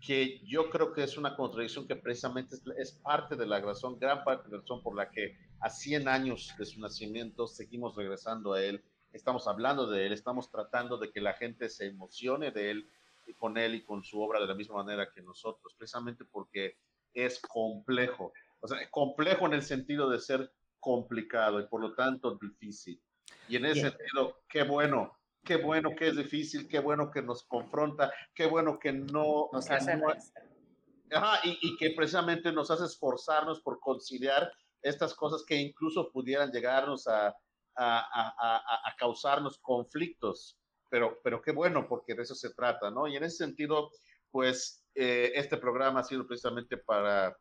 [0.00, 4.24] que yo creo que es una contradicción que precisamente es, parte de la razón, gran
[4.24, 8.52] parte de la razón por la que a 100 años de su nacimiento seguimos regresando
[8.52, 12.70] a él, estamos hablando de él, estamos tratando de que la gente se emocione de
[12.70, 12.90] él,
[13.26, 16.78] y con él y con su obra de la misma manera que nosotros, precisamente porque
[17.12, 20.52] es complejo, o sea, complejo en el sentido de ser
[20.90, 23.02] complicado y por lo tanto difícil.
[23.48, 23.90] Y en ese Bien.
[23.90, 28.78] sentido, qué bueno, qué bueno que es difícil, qué bueno que nos confronta, qué bueno
[28.78, 29.48] que no...
[29.52, 30.06] Nos hace no-.
[31.10, 36.50] Ajá, y, y que precisamente nos hace esforzarnos por conciliar estas cosas que incluso pudieran
[36.52, 37.34] llegarnos a- a-
[37.74, 40.56] a- a causarnos conflictos.
[40.88, 43.08] Pero, pero qué bueno, porque de eso se trata, ¿no?
[43.08, 43.90] Y en ese sentido,
[44.30, 47.36] pues eh, este programa ha sido precisamente para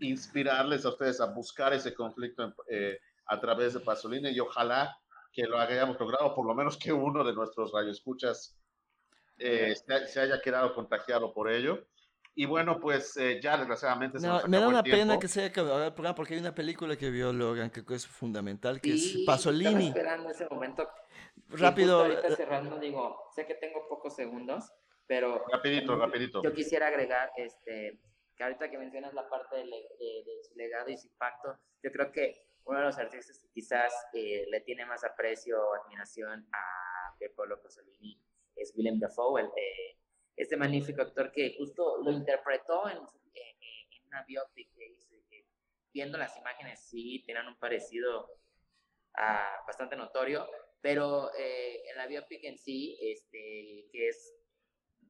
[0.00, 4.96] inspirarles a ustedes a buscar ese conflicto en- eh, a través de Pasolini y ojalá
[5.32, 8.56] que lo hayamos logrado, por lo menos que uno de nuestros radioescuchas
[9.38, 11.86] eh, se, se haya quedado contagiado por ello.
[12.36, 15.18] Y bueno, pues eh, ya desgraciadamente se No, nos me da acabó el una pena
[15.18, 18.06] que se haya acabado el programa porque hay una película que vio Logan que es
[18.06, 19.68] fundamental, que Sí, es Pasolini.
[19.70, 20.88] Estaba esperando ese momento.
[21.48, 24.70] Rápido, ahorita eh, cerrando, digo, sé que tengo pocos segundos,
[25.06, 26.42] pero Rapidito, rapidito.
[26.42, 28.00] yo quisiera agregar este,
[28.36, 31.90] que ahorita que mencionas la parte de, de- de su legado y su impacto, yo
[31.92, 36.48] creo que uno de los artistas que quizás eh, le tiene más aprecio o admiración
[36.52, 38.18] a Pierpaolo Pasolini
[38.56, 39.98] es Willem Dafoe, el, eh,
[40.36, 45.46] este magnífico actor que justo lo interpretó en, en- en una biopic que hizo, que
[45.92, 48.28] viendo las imágenes sí tenían un parecido
[49.14, 50.48] ah, bastante notorio,
[50.80, 54.34] pero eh, en la biopic en sí, este, que es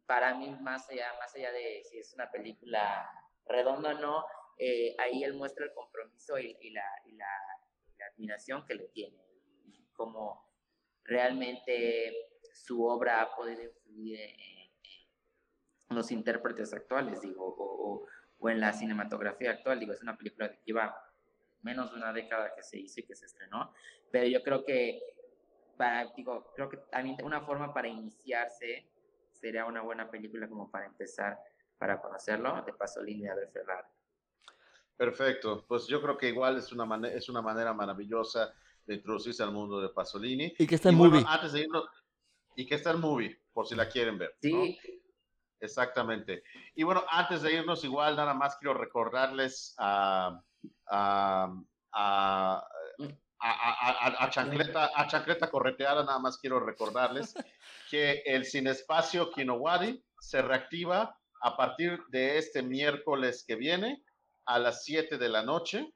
[0.06, 3.10] para mí más allá, más allá de si es una película
[3.46, 4.24] redonda o no,
[4.58, 6.82] eh, ahí él muestra el compromiso y, la,
[8.12, 9.18] admiración que le tiene,
[9.64, 10.46] y cómo
[11.04, 14.64] realmente su obra ha podido influir en,
[15.90, 18.06] los intérpretes actuales, digo, o,
[18.40, 20.94] o- en la cinematografía actual, digo, es una película que lleva
[21.62, 23.72] menos de una década que se hizo y que se estrenó,
[24.10, 25.00] pero yo creo que,
[26.16, 28.86] digo, creo que también una forma para iniciarse
[29.44, 31.38] sería una buena película como para empezar,
[31.76, 33.86] para conocerlo, de Pasolini de Abel Ferrara.
[34.96, 35.66] Perfecto.
[35.68, 38.54] Pues yo creo que igual es una, mane- es una manera maravillosa
[38.86, 40.54] de introducirse al mundo de Pasolini.
[40.58, 41.26] y que está en bueno, movie.
[41.28, 41.84] antes de irnos,
[42.56, 44.30] y que está el movie, por si la quieren ver.
[44.30, 44.64] ¿no?
[44.64, 44.78] Sí,
[45.60, 46.42] Exactamente.
[46.74, 50.40] Y bueno, antes de irnos, igual nada más quiero recordarles a,
[50.86, 51.54] a,
[51.92, 52.68] a,
[53.50, 53.70] a,
[54.08, 57.34] a- a- Chancleta, a Chancleta Correteada, nada más quiero recordarles
[57.90, 64.02] que el Cinespacio Kinowadi se reactiva a partir de este miércoles que viene
[64.46, 65.92] a las 7 de la noche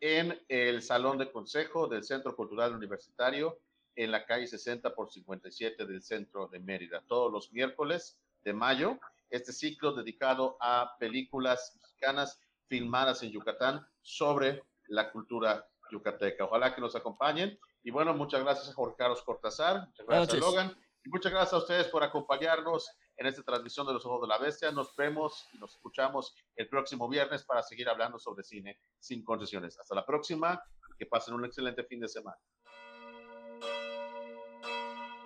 [0.00, 3.58] en el Salón de Consejo del Centro Cultural Universitario
[3.94, 7.02] en la calle 60 por 57 del centro de Mérida.
[7.06, 8.98] Todos los miércoles de mayo,
[9.30, 16.44] este ciclo dedicado a películas mexicanas filmadas en Yucatán sobre la cultura yucateca.
[16.44, 17.58] Ojalá que nos acompañen.
[17.84, 20.40] Y bueno, muchas gracias a Jorge Carlos Cortázar, muchas gracias a.
[20.40, 24.28] Logan, y muchas gracias a ustedes por acompañarnos en esta transmisión de Los Ojos de
[24.28, 24.70] la Bestia.
[24.70, 29.78] Nos vemos y nos escuchamos el próximo viernes para seguir hablando sobre cine sin concesiones.
[29.78, 30.62] Hasta la próxima
[30.98, 32.38] que pasen un excelente fin de semana.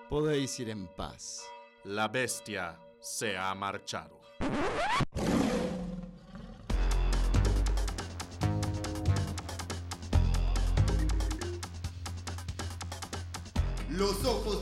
[0.09, 1.47] Podéis ir en paz.
[1.85, 4.21] La bestia se ha marchado.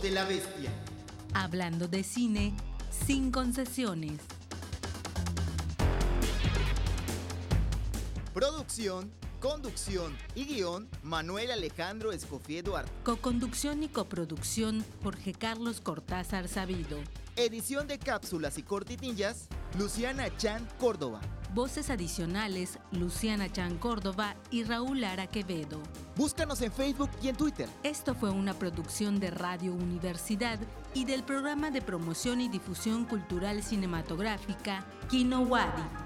[0.04, 0.70] De la bestia.
[1.32, 2.52] Hablando de cine
[2.90, 4.20] sin concesiones.
[8.34, 12.92] Producción, conducción y guion, Manuel Alejandro Escofié Duarte.
[13.02, 16.98] Coconducción y coproducción, Jorge Carlos Cortázar Sabido.
[17.36, 19.48] Edición de cápsulas y cortitillas,
[19.78, 21.22] Luciana Chan Córdoba.
[21.54, 25.80] Voces adicionales, Luciana Chan Córdoba y Raúl Lara Quevedo.
[26.16, 27.68] Búscanos en Facebook y en Twitter.
[27.84, 30.58] Esto fue una producción de Radio Universidad
[30.94, 36.03] y del programa de promoción y difusión cultural cinematográfica Kino Wadi.